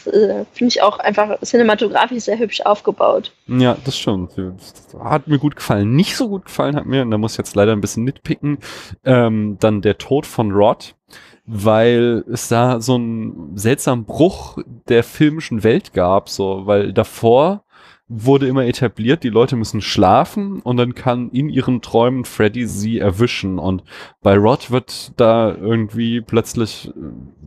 Äh, 0.06 0.44
Finde 0.52 0.68
ich 0.68 0.82
auch 0.82 0.98
einfach 0.98 1.40
cinematografisch 1.40 2.24
sehr 2.24 2.38
hübsch 2.38 2.60
aufgebaut. 2.62 3.32
Ja, 3.46 3.76
das. 3.84 4.04
Das 4.04 5.00
hat 5.02 5.28
mir 5.28 5.38
gut 5.38 5.56
gefallen. 5.56 5.94
Nicht 5.94 6.16
so 6.16 6.28
gut 6.28 6.46
gefallen 6.46 6.76
hat 6.76 6.84
mir, 6.84 7.02
und 7.02 7.10
da 7.10 7.16
muss 7.16 7.32
ich 7.32 7.38
jetzt 7.38 7.54
leider 7.54 7.72
ein 7.72 7.80
bisschen 7.80 8.04
nitpicken, 8.04 8.58
ähm, 9.04 9.56
dann 9.60 9.82
der 9.82 9.96
Tod 9.96 10.26
von 10.26 10.50
Rod 10.50 10.94
weil 11.46 12.24
es 12.30 12.48
da 12.48 12.80
so 12.80 12.94
einen 12.94 13.56
seltsamen 13.56 14.04
Bruch 14.04 14.58
der 14.88 15.04
filmischen 15.04 15.62
Welt 15.62 15.92
gab, 15.92 16.28
so, 16.28 16.66
weil 16.66 16.92
davor 16.92 17.64
wurde 18.06 18.46
immer 18.48 18.66
etabliert, 18.66 19.24
die 19.24 19.30
Leute 19.30 19.56
müssen 19.56 19.80
schlafen 19.80 20.60
und 20.60 20.76
dann 20.76 20.94
kann 20.94 21.30
in 21.30 21.48
ihren 21.48 21.80
Träumen 21.80 22.24
Freddy 22.24 22.66
sie 22.66 22.98
erwischen. 22.98 23.58
Und 23.58 23.82
bei 24.22 24.36
Rod 24.36 24.70
wird 24.70 25.12
da 25.18 25.54
irgendwie 25.54 26.20
plötzlich, 26.20 26.92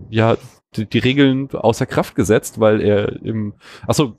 ja, 0.09 0.35
die, 0.75 0.85
die 0.85 0.99
Regeln 0.99 1.49
außer 1.51 1.85
Kraft 1.85 2.15
gesetzt, 2.15 2.59
weil 2.59 2.81
er 2.81 3.21
im, 3.23 3.53
achso, 3.85 4.17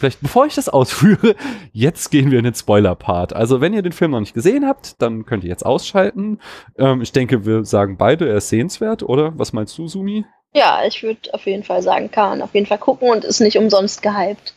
vielleicht 0.00 0.20
bevor 0.20 0.46
ich 0.46 0.54
das 0.54 0.68
ausführe, 0.68 1.36
jetzt 1.72 2.10
gehen 2.10 2.30
wir 2.30 2.38
in 2.38 2.44
den 2.44 2.54
Spoiler-Part. 2.54 3.34
Also 3.34 3.60
wenn 3.60 3.74
ihr 3.74 3.82
den 3.82 3.92
Film 3.92 4.10
noch 4.12 4.20
nicht 4.20 4.34
gesehen 4.34 4.66
habt, 4.66 5.00
dann 5.00 5.26
könnt 5.26 5.44
ihr 5.44 5.50
jetzt 5.50 5.64
ausschalten. 5.64 6.40
Ähm, 6.76 7.02
ich 7.02 7.12
denke, 7.12 7.46
wir 7.46 7.64
sagen 7.64 7.96
beide, 7.96 8.28
er 8.28 8.38
ist 8.38 8.48
sehenswert, 8.48 9.02
oder? 9.02 9.38
Was 9.38 9.52
meinst 9.52 9.76
du, 9.78 9.86
Sumi? 9.86 10.24
Ja, 10.52 10.80
ich 10.84 11.02
würde 11.02 11.32
auf 11.32 11.46
jeden 11.46 11.62
Fall 11.62 11.82
sagen, 11.82 12.10
kann 12.10 12.30
man 12.30 12.42
auf 12.42 12.54
jeden 12.54 12.66
Fall 12.66 12.78
gucken 12.78 13.10
und 13.10 13.24
ist 13.24 13.40
nicht 13.40 13.56
umsonst 13.56 14.02
gehypt. 14.02 14.54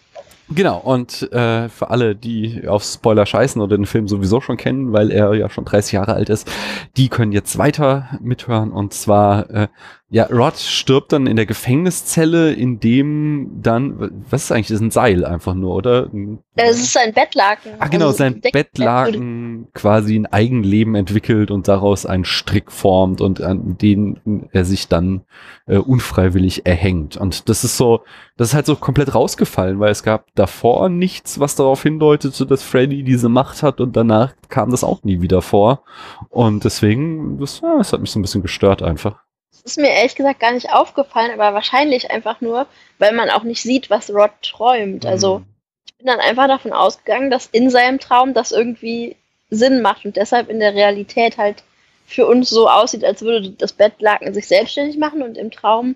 Genau, 0.49 0.77
und 0.77 1.31
äh, 1.31 1.69
für 1.69 1.89
alle, 1.89 2.15
die 2.15 2.67
auf 2.67 2.83
Spoiler 2.83 3.25
scheißen 3.25 3.61
oder 3.61 3.77
den 3.77 3.85
Film 3.85 4.07
sowieso 4.07 4.41
schon 4.41 4.57
kennen, 4.57 4.91
weil 4.91 5.09
er 5.09 5.33
ja 5.33 5.49
schon 5.49 5.63
30 5.65 5.93
Jahre 5.93 6.13
alt 6.13 6.29
ist, 6.29 6.51
die 6.97 7.07
können 7.07 7.31
jetzt 7.31 7.57
weiter 7.57 8.19
mithören. 8.21 8.71
Und 8.71 8.93
zwar 8.93 9.49
äh, 9.49 9.67
ja, 10.13 10.25
Rod 10.25 10.57
stirbt 10.57 11.11
dann 11.11 11.25
in 11.25 11.37
der 11.37 11.47
Gefängniszelle, 11.47 12.53
in 12.53 12.79
dem 12.79 13.49
dann, 13.63 14.11
was 14.29 14.43
ist 14.43 14.51
eigentlich, 14.51 14.67
das 14.67 14.75
ist 14.75 14.81
ein 14.81 14.91
Seil 14.91 15.25
einfach 15.25 15.55
nur, 15.55 15.73
oder? 15.73 16.07
Es 16.53 16.77
ist 16.77 16.93
sein 16.93 17.13
Bettlaken. 17.13 17.71
Ah, 17.79 17.87
genau, 17.87 18.05
also 18.05 18.19
sein 18.19 18.39
Bettlaken 18.39 19.69
quasi 19.73 20.15
ein 20.15 20.27
Eigenleben 20.27 20.93
entwickelt 20.93 21.49
und 21.49 21.67
daraus 21.67 22.05
einen 22.05 22.25
Strick 22.25 22.71
formt 22.71 23.21
und 23.21 23.41
an 23.41 23.75
den 23.79 24.49
er 24.51 24.65
sich 24.65 24.87
dann 24.87 25.23
äh, 25.65 25.77
unfreiwillig 25.77 26.67
erhängt. 26.67 27.17
Und 27.17 27.49
das 27.49 27.63
ist 27.63 27.77
so, 27.77 28.03
das 28.37 28.49
ist 28.49 28.53
halt 28.53 28.67
so 28.67 28.75
komplett 28.75 29.15
rausgefallen, 29.15 29.79
weil 29.79 29.91
es 29.91 30.03
gab 30.03 30.27
davor 30.35 30.89
nichts, 30.89 31.39
was 31.39 31.55
darauf 31.55 31.81
hindeutete, 31.81 32.45
dass 32.45 32.61
Freddy 32.61 33.01
diese 33.01 33.29
Macht 33.29 33.63
hat 33.63 33.81
und 33.81 33.97
danach 33.97 34.35
kam 34.49 34.69
das 34.69 34.83
auch 34.83 35.01
nie 35.03 35.21
wieder 35.21 35.41
vor. 35.41 35.81
Und 36.29 36.65
deswegen, 36.65 37.39
das, 37.39 37.61
ja, 37.61 37.79
das 37.79 37.93
hat 37.93 38.01
mich 38.01 38.11
so 38.11 38.19
ein 38.19 38.21
bisschen 38.21 38.43
gestört 38.43 38.83
einfach 38.83 39.22
ist 39.63 39.77
mir 39.77 39.89
ehrlich 39.89 40.15
gesagt 40.15 40.39
gar 40.39 40.51
nicht 40.51 40.71
aufgefallen, 40.71 41.31
aber 41.31 41.53
wahrscheinlich 41.53 42.11
einfach 42.11 42.41
nur, 42.41 42.67
weil 42.99 43.13
man 43.13 43.29
auch 43.29 43.43
nicht 43.43 43.61
sieht, 43.61 43.89
was 43.89 44.09
Rod 44.09 44.31
träumt. 44.41 45.05
Also 45.05 45.39
mhm. 45.39 45.45
ich 45.85 45.97
bin 45.97 46.07
dann 46.07 46.19
einfach 46.19 46.47
davon 46.47 46.73
ausgegangen, 46.73 47.31
dass 47.31 47.47
in 47.47 47.69
seinem 47.69 47.99
Traum 47.99 48.33
das 48.33 48.51
irgendwie 48.51 49.15
Sinn 49.49 49.81
macht 49.81 50.05
und 50.05 50.15
deshalb 50.15 50.49
in 50.49 50.59
der 50.59 50.73
Realität 50.73 51.37
halt 51.37 51.63
für 52.05 52.27
uns 52.27 52.49
so 52.49 52.69
aussieht, 52.69 53.05
als 53.05 53.21
würde 53.21 53.51
das 53.51 53.73
Bettlaken 53.73 54.33
sich 54.33 54.47
selbstständig 54.47 54.97
machen 54.97 55.23
und 55.23 55.37
im 55.37 55.51
Traum 55.51 55.95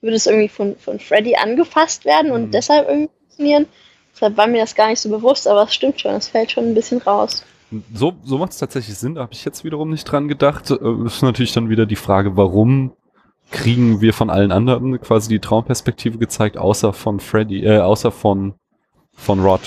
würde 0.00 0.16
es 0.16 0.26
irgendwie 0.26 0.48
von, 0.48 0.76
von 0.76 0.98
Freddy 0.98 1.36
angefasst 1.36 2.04
werden 2.04 2.32
und 2.32 2.46
mhm. 2.46 2.50
deshalb 2.50 2.88
irgendwie 2.88 3.10
funktionieren. 3.18 3.66
Deshalb 4.14 4.36
war 4.36 4.46
mir 4.46 4.60
das 4.60 4.74
gar 4.74 4.88
nicht 4.88 5.00
so 5.00 5.08
bewusst, 5.08 5.46
aber 5.46 5.62
es 5.64 5.74
stimmt 5.74 6.00
schon, 6.00 6.14
es 6.14 6.28
fällt 6.28 6.50
schon 6.50 6.64
ein 6.64 6.74
bisschen 6.74 6.98
raus. 6.98 7.44
so, 7.94 8.14
so 8.24 8.38
macht 8.38 8.52
es 8.52 8.58
tatsächlich 8.58 8.96
Sinn, 8.96 9.14
da 9.14 9.22
habe 9.22 9.32
ich 9.32 9.44
jetzt 9.44 9.64
wiederum 9.64 9.90
nicht 9.90 10.04
dran 10.04 10.28
gedacht. 10.28 10.70
Äh, 10.70 11.06
ist 11.06 11.22
natürlich 11.22 11.52
dann 11.52 11.70
wieder 11.70 11.86
die 11.86 11.96
Frage, 11.96 12.36
warum 12.36 12.92
kriegen 13.52 14.00
wir 14.00 14.12
von 14.14 14.30
allen 14.30 14.50
anderen 14.50 15.00
quasi 15.00 15.28
die 15.28 15.38
Traumperspektive 15.38 16.18
gezeigt, 16.18 16.58
außer 16.58 16.92
von 16.92 17.20
Freddy, 17.20 17.64
äh, 17.64 17.78
außer 17.78 18.10
von, 18.10 18.54
von 19.12 19.40
Rod. 19.40 19.60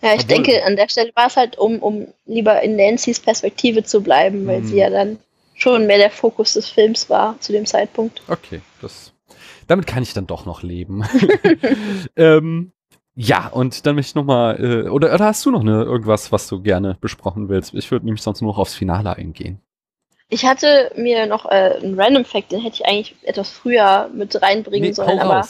Ja, 0.00 0.14
ich 0.14 0.22
Obwohl, 0.22 0.36
denke, 0.36 0.64
an 0.64 0.76
der 0.76 0.88
Stelle 0.88 1.10
war 1.14 1.26
es 1.26 1.36
halt, 1.36 1.58
um, 1.58 1.80
um 1.80 2.06
lieber 2.24 2.62
in 2.62 2.76
Nancys 2.76 3.20
Perspektive 3.20 3.82
zu 3.82 4.00
bleiben, 4.00 4.46
weil 4.46 4.62
sie 4.64 4.72
hm. 4.72 4.78
ja 4.78 4.90
dann 4.90 5.18
schon 5.54 5.86
mehr 5.86 5.98
der 5.98 6.10
Fokus 6.10 6.54
des 6.54 6.68
Films 6.68 7.10
war 7.10 7.38
zu 7.40 7.52
dem 7.52 7.66
Zeitpunkt. 7.66 8.22
Okay, 8.28 8.60
das, 8.80 9.12
damit 9.66 9.86
kann 9.86 10.04
ich 10.04 10.14
dann 10.14 10.26
doch 10.26 10.46
noch 10.46 10.62
leben. 10.62 11.04
ähm, 12.16 12.72
ja, 13.16 13.48
und 13.48 13.84
dann 13.84 13.96
möchte 13.96 14.10
ich 14.10 14.14
nochmal, 14.14 14.62
äh, 14.64 14.88
oder, 14.88 15.12
oder 15.12 15.24
hast 15.24 15.44
du 15.44 15.50
noch 15.50 15.62
eine, 15.62 15.82
irgendwas, 15.82 16.30
was 16.30 16.46
du 16.46 16.62
gerne 16.62 16.96
besprochen 17.00 17.48
willst? 17.48 17.74
Ich 17.74 17.90
würde 17.90 18.06
nämlich 18.06 18.22
sonst 18.22 18.40
nur 18.40 18.52
noch 18.52 18.58
aufs 18.58 18.74
Finale 18.74 19.16
eingehen. 19.16 19.60
Ich 20.30 20.44
hatte 20.44 20.92
mir 20.94 21.26
noch 21.26 21.46
äh, 21.46 21.78
einen 21.82 21.98
Random 21.98 22.24
Fact, 22.24 22.52
den 22.52 22.60
hätte 22.60 22.76
ich 22.76 22.86
eigentlich 22.86 23.16
etwas 23.22 23.50
früher 23.50 24.10
mit 24.12 24.40
reinbringen 24.40 24.88
nee, 24.88 24.92
sollen, 24.92 25.18
aber 25.18 25.48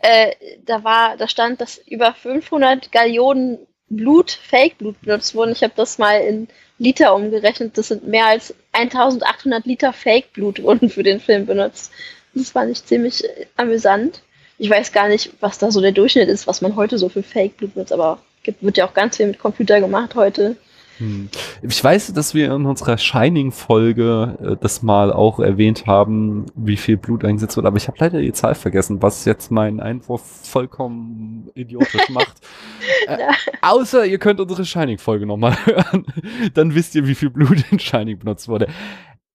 äh, 0.00 0.32
da 0.64 0.84
war, 0.84 1.16
da 1.16 1.28
stand, 1.28 1.60
dass 1.60 1.78
über 1.78 2.14
500 2.14 2.92
Gallionen 2.92 3.58
Blut, 3.88 4.30
Fake-Blut 4.30 5.00
benutzt 5.02 5.34
wurden. 5.34 5.52
Ich 5.52 5.62
habe 5.62 5.74
das 5.76 5.98
mal 5.98 6.20
in 6.20 6.48
Liter 6.78 7.14
umgerechnet. 7.14 7.78
Das 7.78 7.88
sind 7.88 8.06
mehr 8.06 8.26
als 8.26 8.54
1800 8.72 9.64
Liter 9.64 9.92
Fake-Blut 9.92 10.62
wurden 10.62 10.90
für 10.90 11.02
den 11.02 11.20
Film 11.20 11.46
benutzt. 11.46 11.92
Das 12.34 12.50
fand 12.50 12.70
ich 12.70 12.84
ziemlich 12.84 13.24
äh, 13.24 13.46
amüsant. 13.56 14.22
Ich 14.58 14.70
weiß 14.70 14.92
gar 14.92 15.08
nicht, 15.08 15.32
was 15.40 15.58
da 15.58 15.70
so 15.70 15.80
der 15.80 15.92
Durchschnitt 15.92 16.28
ist, 16.28 16.46
was 16.46 16.62
man 16.62 16.76
heute 16.76 16.98
so 16.98 17.08
für 17.08 17.22
Fake-Blut 17.22 17.74
benutzt, 17.74 17.92
aber 17.92 18.18
gibt, 18.42 18.62
wird 18.62 18.76
ja 18.76 18.86
auch 18.86 18.94
ganz 18.94 19.18
viel 19.18 19.26
mit 19.26 19.38
Computer 19.38 19.80
gemacht 19.80 20.14
heute. 20.14 20.56
Hm. 20.98 21.28
Ich 21.62 21.82
weiß, 21.82 22.12
dass 22.14 22.34
wir 22.34 22.46
in 22.54 22.64
unserer 22.64 22.96
Shining-Folge 22.96 24.38
äh, 24.40 24.56
das 24.60 24.82
mal 24.82 25.12
auch 25.12 25.40
erwähnt 25.40 25.86
haben, 25.86 26.46
wie 26.54 26.76
viel 26.76 26.96
Blut 26.96 27.24
eingesetzt 27.24 27.56
wird, 27.56 27.66
aber 27.66 27.76
ich 27.76 27.88
habe 27.88 27.98
leider 28.00 28.20
die 28.20 28.32
Zahl 28.32 28.54
vergessen, 28.54 29.02
was 29.02 29.24
jetzt 29.24 29.50
meinen 29.50 29.80
Einwurf 29.80 30.22
vollkommen 30.22 31.50
idiotisch 31.54 32.08
macht. 32.08 32.40
äh, 33.06 33.18
außer 33.62 34.06
ihr 34.06 34.18
könnt 34.18 34.40
unsere 34.40 34.64
Shining-Folge 34.64 35.26
nochmal 35.26 35.56
hören, 35.66 36.06
dann 36.54 36.74
wisst 36.74 36.94
ihr, 36.94 37.06
wie 37.06 37.14
viel 37.14 37.30
Blut 37.30 37.64
in 37.70 37.78
Shining 37.78 38.18
benutzt 38.18 38.48
wurde. 38.48 38.68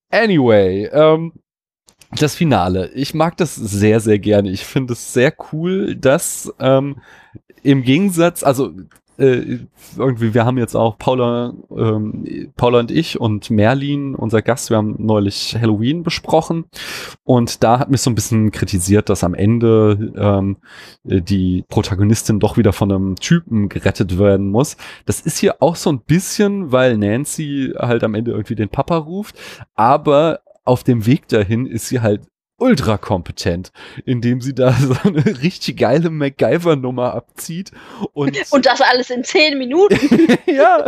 Anyway, 0.10 0.86
ähm, 0.92 1.34
das 2.18 2.36
Finale. 2.36 2.92
Ich 2.94 3.14
mag 3.14 3.38
das 3.38 3.56
sehr, 3.56 4.00
sehr 4.00 4.20
gerne. 4.20 4.50
Ich 4.50 4.66
finde 4.66 4.94
es 4.94 5.14
sehr 5.14 5.34
cool, 5.52 5.96
dass 5.96 6.54
ähm, 6.60 6.98
im 7.64 7.84
Gegensatz, 7.84 8.44
also 8.44 8.74
äh, 9.22 9.60
irgendwie, 9.98 10.34
wir 10.34 10.46
haben 10.46 10.58
jetzt 10.58 10.76
auch 10.76 10.98
Paula, 10.98 11.54
ähm, 11.70 12.52
Paula 12.56 12.80
und 12.80 12.92
ich 12.92 13.20
und 13.20 13.52
Merlin, 13.52 14.16
unser 14.16 14.42
Gast, 14.42 14.70
wir 14.70 14.78
haben 14.78 14.96
neulich 14.98 15.56
Halloween 15.60 16.04
besprochen 16.04 16.66
und 17.24 17.64
da 17.64 17.80
hat 17.80 17.92
mich 17.92 18.02
so 18.02 18.10
ein 18.10 18.16
bisschen 18.16 18.52
kritisiert, 18.52 19.10
dass 19.10 19.24
am 19.24 19.36
Ende 19.36 20.12
ähm, 20.18 20.58
die 21.04 21.64
Protagonistin 21.68 22.40
doch 22.40 22.58
wieder 22.58 22.74
von 22.74 22.92
einem 22.92 23.16
Typen 23.16 23.70
gerettet 23.70 24.18
werden 24.18 24.50
muss. 24.50 24.76
Das 25.06 25.22
ist 25.22 25.38
hier 25.38 25.62
auch 25.62 25.76
so 25.76 25.92
ein 25.92 26.02
bisschen, 26.02 26.72
weil 26.72 26.98
Nancy 26.98 27.74
halt 27.78 28.04
am 28.04 28.16
Ende 28.16 28.32
irgendwie 28.32 28.56
den 28.56 28.70
Papa 28.70 28.98
ruft, 28.98 29.36
aber 29.76 30.40
auf 30.64 30.84
dem 30.84 31.06
Weg 31.06 31.28
dahin 31.28 31.66
ist 31.68 31.88
sie 31.88 32.02
halt 32.02 32.22
ultra 32.62 32.98
kompetent, 32.98 33.72
indem 34.06 34.40
sie 34.40 34.54
da 34.54 34.72
so 34.80 34.96
eine 35.04 35.26
richtig 35.42 35.78
geile 35.78 36.10
MacGyver-Nummer 36.10 37.14
abzieht. 37.14 37.72
Und, 38.14 38.38
und 38.52 38.66
das 38.66 38.82
alles 38.82 39.10
in 39.10 39.24
zehn 39.24 39.58
Minuten. 39.58 39.98
ja, 40.46 40.86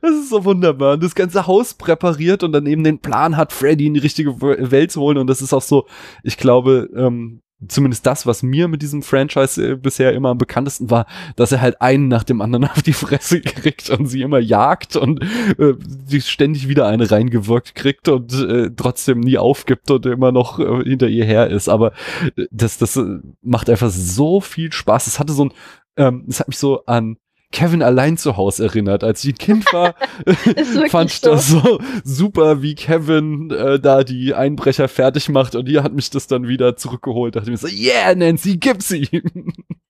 das 0.00 0.10
ist 0.10 0.30
so 0.30 0.44
wunderbar. 0.44 0.94
Und 0.94 1.02
das 1.02 1.14
ganze 1.14 1.46
Haus 1.46 1.74
präpariert 1.74 2.42
und 2.42 2.52
dann 2.52 2.66
eben 2.66 2.84
den 2.84 2.98
Plan 2.98 3.36
hat, 3.36 3.52
Freddy 3.52 3.86
in 3.86 3.94
die 3.94 4.00
richtige 4.00 4.40
Welt 4.40 4.90
zu 4.90 5.00
holen. 5.00 5.18
Und 5.18 5.28
das 5.28 5.40
ist 5.40 5.52
auch 5.52 5.62
so, 5.62 5.86
ich 6.22 6.36
glaube, 6.36 6.90
ähm, 6.94 7.40
zumindest 7.68 8.06
das, 8.06 8.26
was 8.26 8.42
mir 8.42 8.68
mit 8.68 8.82
diesem 8.82 9.02
Franchise 9.02 9.72
äh, 9.72 9.76
bisher 9.76 10.12
immer 10.12 10.30
am 10.30 10.38
bekanntesten 10.38 10.90
war, 10.90 11.06
dass 11.36 11.52
er 11.52 11.60
halt 11.60 11.80
einen 11.80 12.08
nach 12.08 12.24
dem 12.24 12.40
anderen 12.40 12.64
auf 12.70 12.82
die 12.82 12.92
Fresse 12.92 13.40
kriegt 13.40 13.90
und 13.90 14.06
sie 14.06 14.22
immer 14.22 14.38
jagt 14.38 14.96
und 14.96 15.22
äh, 15.58 16.20
ständig 16.20 16.68
wieder 16.68 16.86
eine 16.86 17.10
reingewirkt 17.10 17.74
kriegt 17.74 18.08
und 18.08 18.32
äh, 18.32 18.70
trotzdem 18.74 19.20
nie 19.20 19.38
aufgibt 19.38 19.90
und 19.90 20.06
immer 20.06 20.32
noch 20.32 20.58
äh, 20.58 20.84
hinter 20.84 21.08
ihr 21.08 21.24
her 21.24 21.48
ist. 21.48 21.68
Aber 21.68 21.92
äh, 22.36 22.46
das, 22.50 22.78
das 22.78 22.96
äh, 22.96 23.18
macht 23.42 23.70
einfach 23.70 23.90
so 23.90 24.40
viel 24.40 24.72
Spaß. 24.72 25.06
Es 25.06 25.18
hatte 25.18 25.32
so 25.32 25.46
ein, 25.46 25.52
ähm, 25.96 26.24
es 26.28 26.40
hat 26.40 26.48
mich 26.48 26.58
so 26.58 26.84
an 26.86 27.16
Kevin 27.52 27.82
allein 27.82 28.16
zu 28.16 28.36
Hause 28.36 28.64
erinnert. 28.64 29.04
Als 29.04 29.22
ich 29.24 29.34
ein 29.34 29.38
Kind 29.38 29.72
war, 29.72 29.94
fand 30.88 31.12
ich 31.12 31.20
das 31.20 31.48
so 31.48 31.78
super, 32.02 32.62
wie 32.62 32.74
Kevin 32.74 33.50
äh, 33.50 33.78
da 33.78 34.02
die 34.02 34.34
Einbrecher 34.34 34.88
fertig 34.88 35.28
macht 35.28 35.54
und 35.54 35.66
hier 35.66 35.82
hat 35.82 35.92
mich 35.92 36.10
das 36.10 36.26
dann 36.26 36.48
wieder 36.48 36.76
zurückgeholt. 36.76 37.36
Da 37.36 37.40
dachte 37.40 37.52
ich 37.52 37.62
mir 37.62 37.68
so, 37.68 37.74
yeah, 37.74 38.14
Nancy, 38.14 38.56
gib 38.56 38.82
sie. 38.82 39.08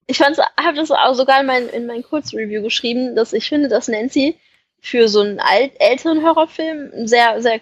Ich 0.05 0.17
fand's, 0.17 0.37
habe 0.37 0.75
das 0.75 0.91
auch 0.91 1.13
sogar 1.13 1.39
in 1.39 1.47
mein, 1.47 1.69
in 1.69 1.87
mein 1.87 2.03
Kurzreview 2.03 2.61
geschrieben, 2.61 3.15
dass 3.15 3.31
ich 3.31 3.47
finde, 3.47 3.69
dass 3.69 3.87
Nancy 3.87 4.35
für 4.81 5.07
so 5.07 5.21
einen 5.21 5.39
alt, 5.39 5.71
älteren 5.79 6.23
Horrorfilm 6.23 6.91
ein 6.93 7.07
sehr, 7.07 7.41
sehr 7.41 7.61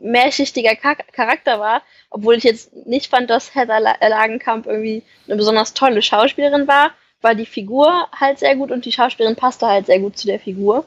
mehrschichtiger 0.00 0.76
Charakter 0.76 1.58
war, 1.58 1.82
obwohl 2.10 2.36
ich 2.36 2.44
jetzt 2.44 2.74
nicht 2.86 3.08
fand, 3.08 3.28
dass 3.28 3.56
Heather 3.56 3.80
Lagenkamp 3.80 4.66
irgendwie 4.66 5.02
eine 5.26 5.36
besonders 5.36 5.74
tolle 5.74 6.00
Schauspielerin 6.00 6.68
war 6.68 6.92
war 7.22 7.34
die 7.34 7.46
Figur 7.46 8.08
halt 8.12 8.38
sehr 8.38 8.56
gut 8.56 8.70
und 8.70 8.84
die 8.84 8.92
Schauspielerin 8.92 9.36
passte 9.36 9.66
halt 9.66 9.86
sehr 9.86 9.98
gut 9.98 10.16
zu 10.16 10.26
der 10.26 10.40
Figur. 10.40 10.86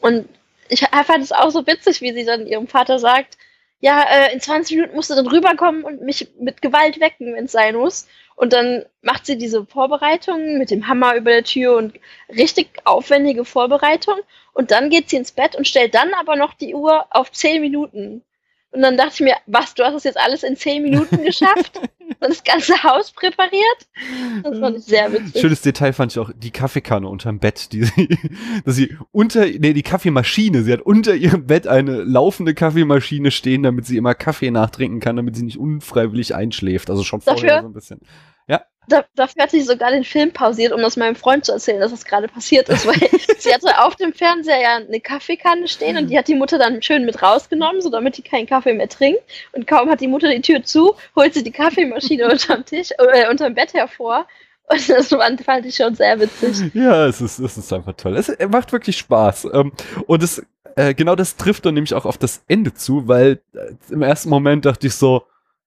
Und 0.00 0.28
ich 0.68 0.80
fand 0.80 1.22
es 1.22 1.32
auch 1.32 1.50
so 1.50 1.66
witzig, 1.66 2.00
wie 2.00 2.12
sie 2.12 2.24
dann 2.24 2.46
ihrem 2.46 2.68
Vater 2.68 2.98
sagt, 2.98 3.36
ja, 3.80 4.02
äh, 4.02 4.32
in 4.32 4.40
20 4.40 4.76
Minuten 4.76 4.96
musst 4.96 5.10
du 5.10 5.14
dann 5.14 5.26
rüberkommen 5.26 5.84
und 5.84 6.00
mich 6.00 6.28
mit 6.40 6.62
Gewalt 6.62 7.00
wecken, 7.00 7.34
wenn 7.34 7.44
es 7.44 7.52
sein 7.52 7.76
muss. 7.76 8.06
Und 8.34 8.52
dann 8.52 8.84
macht 9.02 9.26
sie 9.26 9.36
diese 9.36 9.66
Vorbereitung 9.66 10.58
mit 10.58 10.70
dem 10.70 10.88
Hammer 10.88 11.14
über 11.16 11.30
der 11.30 11.44
Tür 11.44 11.76
und 11.76 12.00
richtig 12.28 12.68
aufwendige 12.84 13.44
Vorbereitung. 13.44 14.18
Und 14.54 14.70
dann 14.70 14.90
geht 14.90 15.10
sie 15.10 15.16
ins 15.16 15.32
Bett 15.32 15.54
und 15.54 15.68
stellt 15.68 15.94
dann 15.94 16.14
aber 16.14 16.34
noch 16.34 16.54
die 16.54 16.74
Uhr 16.74 17.06
auf 17.10 17.30
10 17.30 17.60
Minuten. 17.60 18.22
Und 18.74 18.82
dann 18.82 18.96
dachte 18.96 19.12
ich 19.14 19.20
mir, 19.20 19.36
was, 19.46 19.74
du 19.74 19.84
hast 19.84 19.94
das 19.94 20.04
jetzt 20.04 20.18
alles 20.18 20.42
in 20.42 20.56
10 20.56 20.82
Minuten 20.82 21.22
geschafft? 21.22 21.80
und 22.20 22.28
das 22.28 22.44
ganze 22.44 22.82
Haus 22.82 23.12
präpariert. 23.12 23.88
Das 24.42 24.58
fand 24.58 24.78
ich 24.78 24.84
sehr 24.84 25.12
witzig. 25.12 25.40
Schönes 25.40 25.62
Detail 25.62 25.92
fand 25.92 26.12
ich 26.12 26.18
auch 26.18 26.30
die 26.34 26.50
Kaffeekanne 26.50 27.08
unterm 27.08 27.38
Bett, 27.38 27.72
die 27.72 27.84
sie, 27.84 28.08
dass 28.64 28.74
sie 28.74 28.96
unter, 29.12 29.46
nee, 29.46 29.72
die 29.72 29.82
Kaffeemaschine, 29.82 30.62
sie 30.62 30.72
hat 30.72 30.82
unter 30.82 31.14
ihrem 31.14 31.46
Bett 31.46 31.66
eine 31.66 32.02
laufende 32.02 32.54
Kaffeemaschine 32.54 33.30
stehen, 33.30 33.62
damit 33.62 33.86
sie 33.86 33.96
immer 33.96 34.14
Kaffee 34.14 34.50
nachtrinken 34.50 35.00
kann, 35.00 35.16
damit 35.16 35.36
sie 35.36 35.44
nicht 35.44 35.58
unfreiwillig 35.58 36.34
einschläft. 36.34 36.90
Also 36.90 37.04
schon 37.04 37.20
vorher 37.20 37.46
Dafür, 37.46 37.62
so 37.62 37.68
ein 37.68 37.74
bisschen. 37.74 38.00
Da, 38.88 39.04
dafür 39.14 39.44
hat 39.44 39.50
sie 39.50 39.62
sogar 39.62 39.90
den 39.90 40.04
Film 40.04 40.32
pausiert, 40.32 40.72
um 40.72 40.80
das 40.80 40.96
meinem 40.96 41.16
Freund 41.16 41.44
zu 41.44 41.52
erzählen, 41.52 41.80
dass 41.80 41.90
das 41.90 42.04
gerade 42.04 42.28
passiert 42.28 42.68
ist, 42.68 42.86
weil 42.86 43.08
sie 43.38 43.52
hatte 43.52 43.82
auf 43.82 43.96
dem 43.96 44.12
Fernseher 44.12 44.60
ja 44.60 44.76
eine 44.76 45.00
Kaffeekanne 45.00 45.68
stehen 45.68 45.96
und 45.96 46.08
die 46.08 46.18
hat 46.18 46.28
die 46.28 46.34
Mutter 46.34 46.58
dann 46.58 46.82
schön 46.82 47.04
mit 47.04 47.22
rausgenommen, 47.22 47.80
so 47.80 47.90
damit 47.90 48.16
die 48.16 48.22
keinen 48.22 48.46
Kaffee 48.46 48.74
mehr 48.74 48.88
trinkt. 48.88 49.22
Und 49.52 49.66
kaum 49.66 49.88
hat 49.88 50.00
die 50.00 50.08
Mutter 50.08 50.30
die 50.30 50.42
Tür 50.42 50.62
zu, 50.62 50.94
holt 51.16 51.34
sie 51.34 51.42
die 51.42 51.52
Kaffeemaschine 51.52 52.28
unterm 52.30 52.64
Tisch, 52.64 52.90
äh, 52.98 53.28
unterm 53.30 53.54
Bett 53.54 53.74
hervor 53.74 54.26
und 54.66 54.88
das 54.88 55.08
fand 55.44 55.66
ich 55.66 55.76
schon 55.76 55.94
sehr 55.94 56.18
witzig. 56.18 56.74
Ja, 56.74 57.06
es 57.06 57.20
ist, 57.20 57.38
es 57.38 57.58
ist 57.58 57.72
einfach 57.72 57.92
toll. 57.94 58.16
Es 58.16 58.32
macht 58.48 58.72
wirklich 58.72 58.96
Spaß. 58.96 59.48
Ähm, 59.52 59.72
und 60.06 60.22
es, 60.22 60.42
äh, 60.76 60.94
genau 60.94 61.14
das 61.14 61.36
trifft 61.36 61.66
dann 61.66 61.74
nämlich 61.74 61.92
auch 61.94 62.06
auf 62.06 62.16
das 62.16 62.42
Ende 62.48 62.72
zu, 62.72 63.06
weil 63.06 63.40
äh, 63.52 63.72
im 63.90 64.02
ersten 64.02 64.30
Moment 64.30 64.64
dachte 64.64 64.86
ich 64.86 64.94
so, 64.94 65.24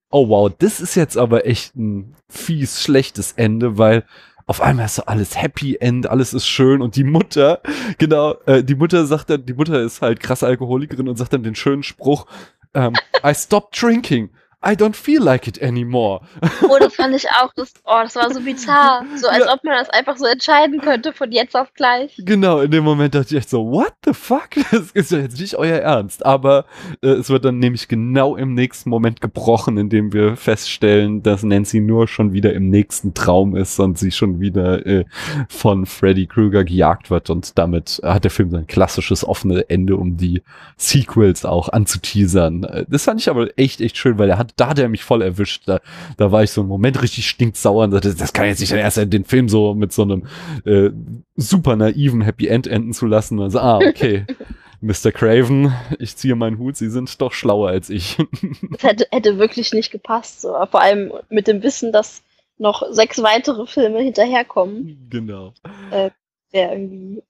oh 0.09 0.29
wow, 0.29 0.51
das 0.57 0.79
ist 0.79 0.95
jetzt 0.95 1.17
aber 1.17 1.45
echt 1.45 1.75
ein 1.75 2.15
fies, 2.29 2.81
schlechtes 2.81 3.33
Ende, 3.33 3.77
weil 3.77 4.05
auf 4.45 4.61
einmal 4.61 4.85
ist 4.85 4.95
so 4.95 5.03
alles 5.03 5.39
Happy 5.41 5.75
End, 5.75 6.07
alles 6.07 6.33
ist 6.33 6.47
schön 6.47 6.81
und 6.81 6.95
die 6.95 7.03
Mutter, 7.03 7.61
genau, 7.97 8.35
äh, 8.45 8.63
die 8.63 8.75
Mutter 8.75 9.05
sagt 9.05 9.29
dann, 9.29 9.45
die 9.45 9.53
Mutter 9.53 9.81
ist 9.81 10.01
halt 10.01 10.21
krasse 10.21 10.47
Alkoholikerin 10.47 11.09
und 11.09 11.17
sagt 11.17 11.33
dann 11.33 11.43
den 11.43 11.55
schönen 11.55 11.83
Spruch, 11.83 12.25
ähm, 12.73 12.93
I 13.25 13.33
stopped 13.35 13.81
drinking. 13.81 14.29
I 14.65 14.73
don't 14.73 14.95
feel 14.95 15.21
like 15.21 15.47
it 15.47 15.61
anymore. 15.61 16.21
Oh, 16.67 16.77
das 16.79 16.95
fand 16.95 17.15
ich 17.15 17.29
auch, 17.29 17.53
das, 17.55 17.73
oh, 17.85 17.99
das 18.01 18.15
war 18.15 18.33
so 18.33 18.41
bizarr. 18.41 19.05
So 19.15 19.27
als 19.27 19.45
ja. 19.45 19.53
ob 19.53 19.63
man 19.63 19.75
das 19.77 19.89
einfach 19.91 20.17
so 20.17 20.25
entscheiden 20.25 20.81
könnte 20.81 21.13
von 21.13 21.31
jetzt 21.31 21.55
auf 21.55 21.73
gleich. 21.75 22.15
Genau, 22.17 22.61
in 22.61 22.71
dem 22.71 22.83
Moment 22.83 23.13
dachte 23.13 23.27
ich 23.29 23.37
echt 23.37 23.49
so, 23.51 23.71
what 23.71 23.93
the 24.03 24.13
fuck? 24.13 24.49
Das 24.71 24.91
ist 24.91 25.11
ja 25.11 25.19
jetzt 25.19 25.39
nicht 25.39 25.55
euer 25.55 25.77
Ernst. 25.77 26.25
Aber 26.25 26.65
äh, 27.01 27.09
es 27.09 27.29
wird 27.29 27.45
dann 27.45 27.59
nämlich 27.59 27.87
genau 27.87 28.35
im 28.35 28.55
nächsten 28.55 28.89
Moment 28.89 29.21
gebrochen, 29.21 29.77
indem 29.77 30.11
wir 30.11 30.35
feststellen, 30.35 31.21
dass 31.21 31.43
Nancy 31.43 31.79
nur 31.79 32.07
schon 32.07 32.33
wieder 32.33 32.53
im 32.53 32.69
nächsten 32.69 33.13
Traum 33.13 33.55
ist 33.55 33.79
und 33.79 33.97
sie 33.97 34.11
schon 34.11 34.39
wieder 34.39 34.85
äh, 34.85 35.05
von 35.49 35.85
Freddy 35.85 36.25
Krueger 36.25 36.63
gejagt 36.63 37.09
wird. 37.11 37.29
Und 37.29 37.57
damit 37.57 38.01
hat 38.03 38.23
der 38.23 38.31
Film 38.31 38.49
sein 38.49 38.67
klassisches 38.67 39.23
offene 39.23 39.69
Ende, 39.69 39.95
um 39.95 40.17
die 40.17 40.41
Sequels 40.77 41.45
auch 41.45 41.69
anzuteasern. 41.69 42.63
Äh, 42.63 42.85
das 42.89 43.05
fand 43.05 43.21
ich 43.21 43.29
aber 43.29 43.47
echt, 43.57 43.81
echt 43.81 43.97
schön, 43.97 44.17
weil 44.17 44.29
er 44.29 44.37
hat 44.37 44.46
hat, 44.46 44.46
da 44.55 44.69
hat 44.69 44.79
er 44.79 44.89
mich 44.89 45.03
voll 45.03 45.21
erwischt. 45.21 45.63
Da, 45.65 45.79
da 46.17 46.31
war 46.31 46.43
ich 46.43 46.51
so 46.51 46.61
einen 46.61 46.69
Moment 46.69 47.01
richtig 47.01 47.27
stinksauer 47.27 47.85
und 47.85 47.91
dachte, 47.91 48.15
das 48.15 48.33
kann 48.33 48.47
jetzt 48.47 48.59
nicht 48.59 48.71
erst 48.71 48.97
den 48.97 49.25
Film 49.25 49.49
so 49.49 49.73
mit 49.73 49.91
so 49.91 50.03
einem 50.03 50.27
äh, 50.65 50.91
super 51.35 51.75
naiven 51.75 52.21
Happy 52.21 52.47
End 52.47 52.67
enden 52.67 52.93
zu 52.93 53.05
lassen. 53.05 53.39
Also, 53.41 53.59
ah, 53.59 53.77
okay. 53.77 54.25
Mr. 54.81 55.11
Craven, 55.11 55.73
ich 55.97 56.15
ziehe 56.15 56.35
meinen 56.35 56.59
Hut, 56.59 56.77
Sie 56.77 56.89
sind 56.89 57.19
doch 57.19 57.33
schlauer 57.33 57.69
als 57.69 57.89
ich. 57.89 58.17
Das 58.71 58.83
hätte, 58.83 59.07
hätte 59.11 59.39
wirklich 59.39 59.73
nicht 59.73 59.91
gepasst, 59.91 60.41
so. 60.41 60.49
vor 60.69 60.81
allem 60.81 61.11
mit 61.29 61.47
dem 61.47 61.63
Wissen, 61.63 61.91
dass 61.91 62.21
noch 62.57 62.83
sechs 62.91 63.21
weitere 63.21 63.65
Filme 63.65 63.99
hinterherkommen. 64.01 65.07
Genau. 65.09 65.53
Äh, 65.91 66.11
Wäre 66.51 66.73
irgendwie 66.73 67.23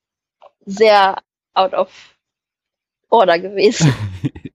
sehr 0.65 1.17
out 1.53 1.73
of 1.73 1.89
order 3.09 3.39
gewesen. 3.39 3.93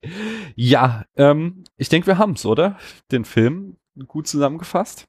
ja, 0.57 1.05
ähm, 1.17 1.65
ich 1.77 1.89
denke, 1.89 2.07
wir 2.07 2.19
haben 2.19 2.33
es, 2.33 2.45
oder? 2.47 2.79
Den 3.11 3.25
Film 3.25 3.77
gut 4.07 4.27
zusammengefasst. 4.27 5.07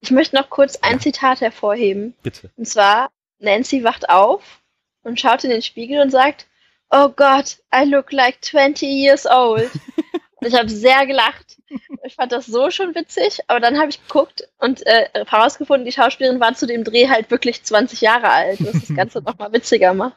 Ich 0.00 0.10
möchte 0.10 0.36
noch 0.36 0.50
kurz 0.50 0.76
ein. 0.76 1.00
Zitat 1.00 1.40
hervorheben. 1.40 2.14
Bitte. 2.22 2.50
Und 2.56 2.66
zwar, 2.66 3.10
Nancy 3.38 3.84
wacht 3.84 4.08
auf 4.08 4.62
und 5.02 5.20
schaut 5.20 5.44
in 5.44 5.50
den 5.50 5.62
Spiegel 5.62 6.00
und 6.00 6.10
sagt, 6.10 6.46
Oh 6.90 7.08
Gott, 7.08 7.58
I 7.74 7.84
look 7.84 8.12
like 8.12 8.38
20 8.42 8.82
years 8.88 9.26
old. 9.26 9.70
und 10.36 10.46
ich 10.46 10.54
habe 10.54 10.68
sehr 10.68 11.06
gelacht. 11.06 11.56
Ich 12.04 12.14
fand 12.14 12.30
das 12.30 12.46
so 12.46 12.70
schon 12.70 12.94
witzig, 12.94 13.40
aber 13.48 13.58
dann 13.58 13.78
habe 13.78 13.90
ich 13.90 14.00
geguckt 14.06 14.48
und 14.58 14.86
äh, 14.86 15.08
herausgefunden, 15.26 15.84
die 15.84 15.92
Schauspielerin 15.92 16.38
war 16.38 16.54
zu 16.54 16.66
dem 16.66 16.84
Dreh 16.84 17.08
halt 17.08 17.30
wirklich 17.30 17.64
20 17.64 18.00
Jahre 18.00 18.28
alt, 18.28 18.64
was 18.64 18.86
das 18.86 18.96
Ganze 18.96 19.20
nochmal 19.20 19.52
witziger 19.52 19.94
macht. 19.94 20.16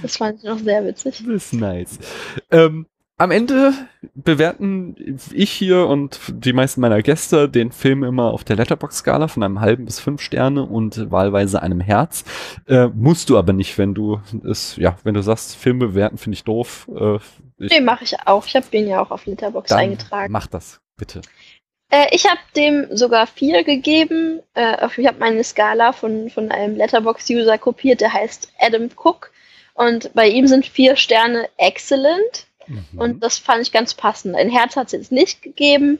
Das 0.00 0.16
fand 0.16 0.38
ich 0.38 0.44
noch 0.44 0.58
sehr 0.58 0.84
witzig. 0.86 1.18
Das 1.18 1.28
ist 1.28 1.52
nice. 1.52 1.98
Ähm, 2.50 2.86
am 3.18 3.30
Ende 3.30 3.72
bewerten 4.14 5.18
ich 5.32 5.50
hier 5.50 5.86
und 5.86 6.20
die 6.28 6.52
meisten 6.52 6.80
meiner 6.80 7.00
Gäste 7.02 7.48
den 7.48 7.72
Film 7.72 8.04
immer 8.04 8.32
auf 8.32 8.44
der 8.44 8.56
Letterbox-Skala 8.56 9.28
von 9.28 9.42
einem 9.42 9.60
halben 9.60 9.86
bis 9.86 10.00
fünf 10.00 10.20
Sterne 10.20 10.64
und 10.64 11.10
wahlweise 11.10 11.62
einem 11.62 11.80
Herz. 11.80 12.24
Äh, 12.68 12.88
musst 12.88 13.30
du 13.30 13.38
aber 13.38 13.54
nicht, 13.54 13.78
wenn 13.78 13.94
du 13.94 14.20
es, 14.44 14.76
ja, 14.76 14.96
wenn 15.04 15.14
du 15.14 15.22
sagst, 15.22 15.56
Film 15.56 15.78
bewerten 15.78 16.18
finde 16.18 16.34
ich 16.34 16.44
doof. 16.44 16.90
Äh, 16.94 17.16
ich, 17.58 17.70
nee, 17.70 17.80
mache 17.80 18.04
ich 18.04 18.16
auch. 18.26 18.46
Ich 18.46 18.54
habe 18.54 18.66
den 18.70 18.86
ja 18.86 19.00
auch 19.00 19.10
auf 19.10 19.24
Letterbox 19.24 19.72
eingetragen. 19.72 20.30
Mach 20.30 20.46
das, 20.46 20.80
bitte. 20.98 21.22
Äh, 21.90 22.08
ich 22.10 22.26
habe 22.26 22.40
dem 22.54 22.86
sogar 22.94 23.26
vier 23.26 23.64
gegeben. 23.64 24.40
Äh, 24.54 24.86
ich 24.98 25.06
habe 25.06 25.18
meine 25.18 25.42
Skala 25.42 25.92
von, 25.92 26.28
von 26.28 26.50
einem 26.50 26.76
Letterbox-User 26.76 27.56
kopiert, 27.56 28.02
der 28.02 28.12
heißt 28.12 28.52
Adam 28.60 28.90
Cook. 28.94 29.30
Und 29.72 30.12
bei 30.12 30.28
ihm 30.28 30.46
sind 30.46 30.66
vier 30.66 30.96
Sterne 30.96 31.48
excellent 31.56 32.46
Mhm. 32.66 32.98
Und 32.98 33.22
das 33.22 33.38
fand 33.38 33.62
ich 33.62 33.72
ganz 33.72 33.94
passend. 33.94 34.34
Ein 34.36 34.50
Herz 34.50 34.76
hat 34.76 34.86
es 34.86 34.92
jetzt 34.92 35.12
nicht 35.12 35.42
gegeben, 35.42 35.98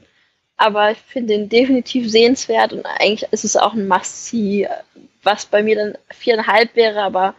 aber 0.56 0.92
ich 0.92 0.98
finde 0.98 1.34
ihn 1.34 1.48
definitiv 1.48 2.10
sehenswert 2.10 2.72
und 2.72 2.86
eigentlich 2.86 3.30
ist 3.30 3.44
es 3.44 3.56
auch 3.56 3.74
ein 3.74 3.88
Must-See, 3.88 4.68
was 5.22 5.46
bei 5.46 5.62
mir 5.62 5.76
dann 5.76 5.98
viereinhalb 6.10 6.74
wäre, 6.76 7.02
aber 7.02 7.34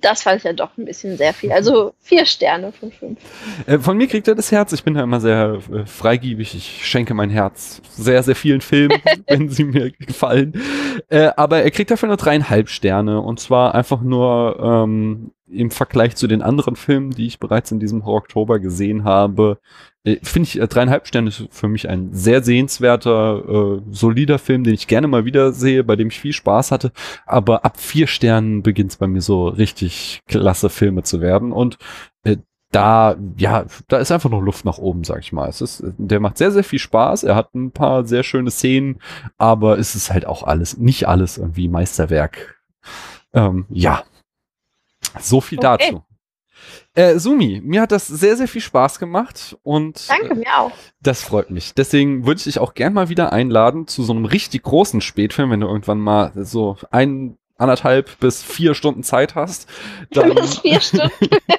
das 0.00 0.22
fand 0.22 0.38
ich 0.38 0.44
ja 0.44 0.52
doch 0.52 0.76
ein 0.78 0.84
bisschen 0.84 1.16
sehr 1.16 1.34
viel. 1.34 1.52
Also 1.52 1.92
vier 2.00 2.24
Sterne 2.24 2.72
von 2.72 2.92
fünf. 2.92 3.18
Äh, 3.66 3.78
von 3.78 3.96
mir 3.96 4.06
kriegt 4.06 4.28
er 4.28 4.34
das 4.34 4.52
Herz. 4.52 4.72
Ich 4.72 4.84
bin 4.84 4.94
da 4.94 5.02
immer 5.02 5.20
sehr 5.20 5.60
äh, 5.72 5.86
freigiebig. 5.86 6.54
Ich 6.54 6.86
schenke 6.86 7.14
mein 7.14 7.30
Herz 7.30 7.82
sehr, 7.90 8.22
sehr 8.22 8.36
vielen 8.36 8.60
Filmen, 8.60 9.00
wenn 9.26 9.48
sie 9.48 9.64
mir 9.64 9.90
gefallen. 9.90 10.60
Äh, 11.08 11.30
aber 11.36 11.62
er 11.62 11.70
kriegt 11.70 11.90
dafür 11.90 12.08
nur 12.08 12.16
dreieinhalb 12.16 12.68
Sterne. 12.68 13.20
Und 13.20 13.40
zwar 13.40 13.74
einfach 13.74 14.00
nur 14.00 14.58
ähm, 14.62 15.32
im 15.50 15.70
Vergleich 15.70 16.16
zu 16.16 16.26
den 16.26 16.42
anderen 16.42 16.76
Filmen, 16.76 17.10
die 17.10 17.26
ich 17.26 17.38
bereits 17.38 17.70
in 17.72 17.80
diesem 17.80 18.02
Oktober 18.02 18.58
gesehen 18.58 19.04
habe, 19.04 19.58
äh, 20.04 20.18
finde 20.22 20.46
ich 20.46 20.60
äh, 20.60 20.66
dreieinhalb 20.66 21.06
Sterne 21.06 21.28
ist 21.28 21.44
für 21.50 21.68
mich 21.68 21.88
ein 21.88 22.10
sehr 22.12 22.42
sehenswerter, 22.42 23.42
äh, 23.78 23.82
solider 23.90 24.38
Film, 24.38 24.64
den 24.64 24.74
ich 24.74 24.86
gerne 24.86 25.08
mal 25.08 25.24
wieder 25.24 25.52
sehe, 25.52 25.84
bei 25.84 25.96
dem 25.96 26.08
ich 26.08 26.20
viel 26.20 26.32
Spaß 26.32 26.70
hatte. 26.70 26.92
Aber 27.26 27.64
ab 27.64 27.78
vier 27.78 28.06
Sternen 28.06 28.62
beginnt 28.62 28.92
es 28.92 28.96
bei 28.96 29.06
mir 29.06 29.20
so 29.20 29.48
richtig 29.48 30.20
klasse 30.26 30.70
Filme 30.70 31.02
zu 31.02 31.20
werden. 31.20 31.52
Und 31.52 31.78
äh, 32.24 32.36
da, 32.70 33.16
ja, 33.38 33.64
da 33.88 33.98
ist 33.98 34.12
einfach 34.12 34.30
noch 34.30 34.42
Luft 34.42 34.64
nach 34.64 34.78
oben, 34.78 35.04
sag 35.04 35.20
ich 35.20 35.32
mal. 35.32 35.48
Es 35.48 35.60
ist, 35.60 35.82
der 35.96 36.20
macht 36.20 36.38
sehr, 36.38 36.52
sehr 36.52 36.64
viel 36.64 36.78
Spaß. 36.78 37.24
Er 37.24 37.34
hat 37.34 37.54
ein 37.54 37.70
paar 37.70 38.04
sehr 38.04 38.22
schöne 38.22 38.50
Szenen, 38.50 39.00
aber 39.38 39.78
es 39.78 39.94
ist 39.94 40.12
halt 40.12 40.26
auch 40.26 40.42
alles, 40.42 40.76
nicht 40.76 41.08
alles 41.08 41.38
irgendwie 41.38 41.68
Meisterwerk. 41.68 42.60
Ähm, 43.32 43.66
ja, 43.70 44.04
so 45.20 45.40
viel 45.40 45.58
okay. 45.58 45.78
dazu. 45.78 46.02
Äh, 46.94 47.18
Sumi, 47.18 47.60
mir 47.64 47.82
hat 47.82 47.92
das 47.92 48.08
sehr, 48.08 48.36
sehr 48.36 48.48
viel 48.48 48.60
Spaß 48.60 48.98
gemacht 48.98 49.56
und. 49.62 50.08
Danke, 50.08 50.34
mir 50.34 50.58
auch. 50.58 50.72
Das 51.00 51.22
freut 51.22 51.50
mich. 51.50 51.74
Deswegen 51.74 52.26
würde 52.26 52.38
ich 52.38 52.44
dich 52.44 52.58
auch 52.58 52.74
gern 52.74 52.92
mal 52.92 53.08
wieder 53.08 53.32
einladen 53.32 53.86
zu 53.86 54.02
so 54.02 54.12
einem 54.12 54.24
richtig 54.24 54.64
großen 54.64 55.00
Spätfilm, 55.00 55.50
wenn 55.50 55.60
du 55.60 55.68
irgendwann 55.68 56.00
mal 56.00 56.32
so 56.34 56.76
ein, 56.90 57.38
anderthalb 57.58 58.18
bis 58.20 58.42
vier 58.42 58.74
Stunden 58.74 59.02
Zeit 59.02 59.34
hast. 59.34 59.68
Dann, 60.10 60.34
bis 60.34 60.58
vier 60.60 60.80
Stunden. 60.80 61.10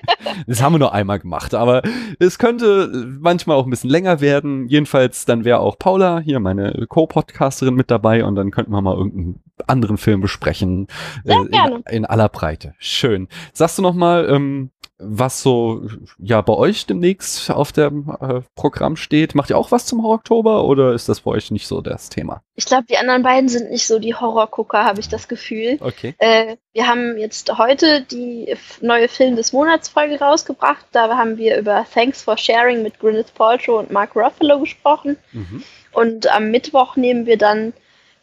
das 0.48 0.62
haben 0.62 0.74
wir 0.74 0.80
nur 0.80 0.94
einmal 0.94 1.20
gemacht, 1.20 1.54
aber 1.54 1.84
es 2.20 2.40
könnte 2.40 2.90
manchmal 3.20 3.58
auch 3.58 3.66
ein 3.66 3.70
bisschen 3.70 3.90
länger 3.90 4.22
werden. 4.22 4.68
Jedenfalls, 4.68 5.26
dann 5.26 5.46
wäre 5.46 5.60
auch 5.60 5.78
Paula, 5.78 6.20
hier 6.20 6.40
meine 6.40 6.86
Co-Podcasterin, 6.88 7.76
mit 7.76 7.92
dabei 7.92 8.24
und 8.24 8.36
dann 8.36 8.52
könnten 8.52 8.72
wir 8.72 8.82
mal 8.82 8.96
irgendeinen 8.96 9.44
anderen 9.68 9.98
Film 9.98 10.22
besprechen. 10.22 10.88
Sehr 11.24 11.38
äh, 11.52 11.68
in, 11.68 11.84
in, 11.90 12.06
aller 12.06 12.30
Breite. 12.30 12.74
Schön. 12.80 13.28
Sagst 13.54 13.78
du 13.78 13.82
noch 13.82 13.94
mal, 13.94 14.30
ähm, 14.30 14.72
was 15.00 15.42
so 15.42 15.88
ja 16.18 16.42
bei 16.42 16.54
euch 16.54 16.86
demnächst 16.86 17.50
auf 17.50 17.72
dem 17.72 18.14
äh, 18.20 18.42
Programm 18.56 18.98
steht. 18.98 19.34
Macht 19.34 19.50
ihr 19.50 19.58
auch 19.58 19.72
was 19.72 19.86
zum 19.86 20.04
Horror-Oktober 20.04 20.66
oder 20.66 20.94
ist 20.94 21.08
das 21.08 21.22
bei 21.22 21.32
euch 21.32 21.52
nicht 21.52 21.68
so 21.68 21.80
das 21.80 22.10
Thema? 22.10 22.42
Ich 22.56 22.66
glaube, 22.66 22.84
die 22.90 22.98
anderen 22.98 23.24
beiden 23.24 23.48
sind 23.48 23.72
nicht 23.72 23.88
so 23.88 23.98
die 23.98 24.14
Horrorgucker, 24.14 24.84
habe 24.84 25.00
ich 25.00 25.08
das 25.08 25.30
Gefühl. 25.30 25.78
Okay. 25.80 26.16
Äh, 26.18 26.58
wir 26.74 26.88
haben 26.88 27.18
jetzt 27.18 27.58
heute 27.58 28.02
die 28.02 28.54
neue 28.82 29.08
Film 29.08 29.38
des 29.38 29.54
Monats 29.54 29.88
Folge 29.88 30.20
rausgebracht. 30.20 30.86
Da 30.92 31.16
haben 31.16 31.38
wir 31.38 31.58
über 31.58 31.86
Thanks 31.94 32.22
for 32.22 32.38
Sharing 32.38 32.84
mit 32.84 33.00
Gwyneth 33.00 33.34
Paltrow 33.34 33.80
und 33.80 33.92
Mark 33.92 34.16
Ruffalo 34.18 34.60
gesprochen. 34.60 35.18
Mhm. 35.32 35.64
Und 35.94 36.28
am 36.28 36.52
Mittwoch 36.52 36.98
nehmen 36.98 37.26
wir 37.26 37.38
dann 37.38 37.74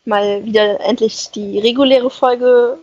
mal 0.06 0.44
wieder 0.44 0.80
endlich 0.80 1.30
die 1.30 1.58
reguläre 1.58 2.10
Folge 2.10 2.78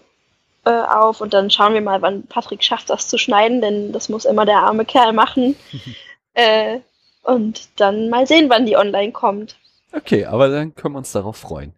äh, 0.66 0.70
auf 0.70 1.22
und 1.22 1.34
dann 1.34 1.50
schauen 1.50 1.74
wir 1.74 1.82
mal, 1.82 2.02
wann 2.02 2.28
Patrick 2.28 2.64
schafft, 2.64 2.90
das 2.90 3.08
zu 3.08 3.18
schneiden, 3.18 3.62
denn 3.62 3.92
das 3.92 4.10
muss 4.10 4.26
immer 4.26 4.46
der 4.46 4.60
arme 4.60 4.86
Kerl 4.86 5.14
machen. 5.14 5.56
äh, 6.34 6.80
und 7.24 7.70
dann 7.78 8.10
mal 8.10 8.28
sehen, 8.28 8.50
wann 8.50 8.66
die 8.66 8.76
online 8.76 9.12
kommt. 9.12 9.56
Okay, 9.96 10.26
aber 10.26 10.50
dann 10.50 10.74
können 10.74 10.96
wir 10.96 11.00
uns 11.00 11.12
darauf 11.12 11.38
freuen. 11.38 11.74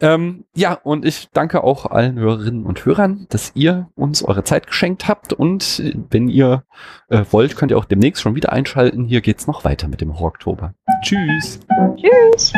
Ähm, 0.00 0.44
ja, 0.54 0.74
und 0.82 1.04
ich 1.04 1.28
danke 1.32 1.62
auch 1.62 1.86
allen 1.86 2.18
Hörerinnen 2.18 2.66
und 2.66 2.84
Hörern, 2.84 3.26
dass 3.30 3.52
ihr 3.54 3.88
uns 3.94 4.24
eure 4.24 4.42
Zeit 4.42 4.66
geschenkt 4.66 5.06
habt. 5.06 5.32
Und 5.32 5.80
wenn 6.10 6.28
ihr 6.28 6.64
äh, 7.08 7.24
wollt, 7.30 7.56
könnt 7.56 7.70
ihr 7.70 7.78
auch 7.78 7.84
demnächst 7.84 8.22
schon 8.22 8.34
wieder 8.34 8.52
einschalten. 8.52 9.04
Hier 9.04 9.20
geht's 9.20 9.46
noch 9.46 9.64
weiter 9.64 9.86
mit 9.86 10.00
dem 10.00 10.18
Horror-Oktober. 10.18 10.74
Tschüss. 11.02 11.60
Tschüss. 11.96 12.52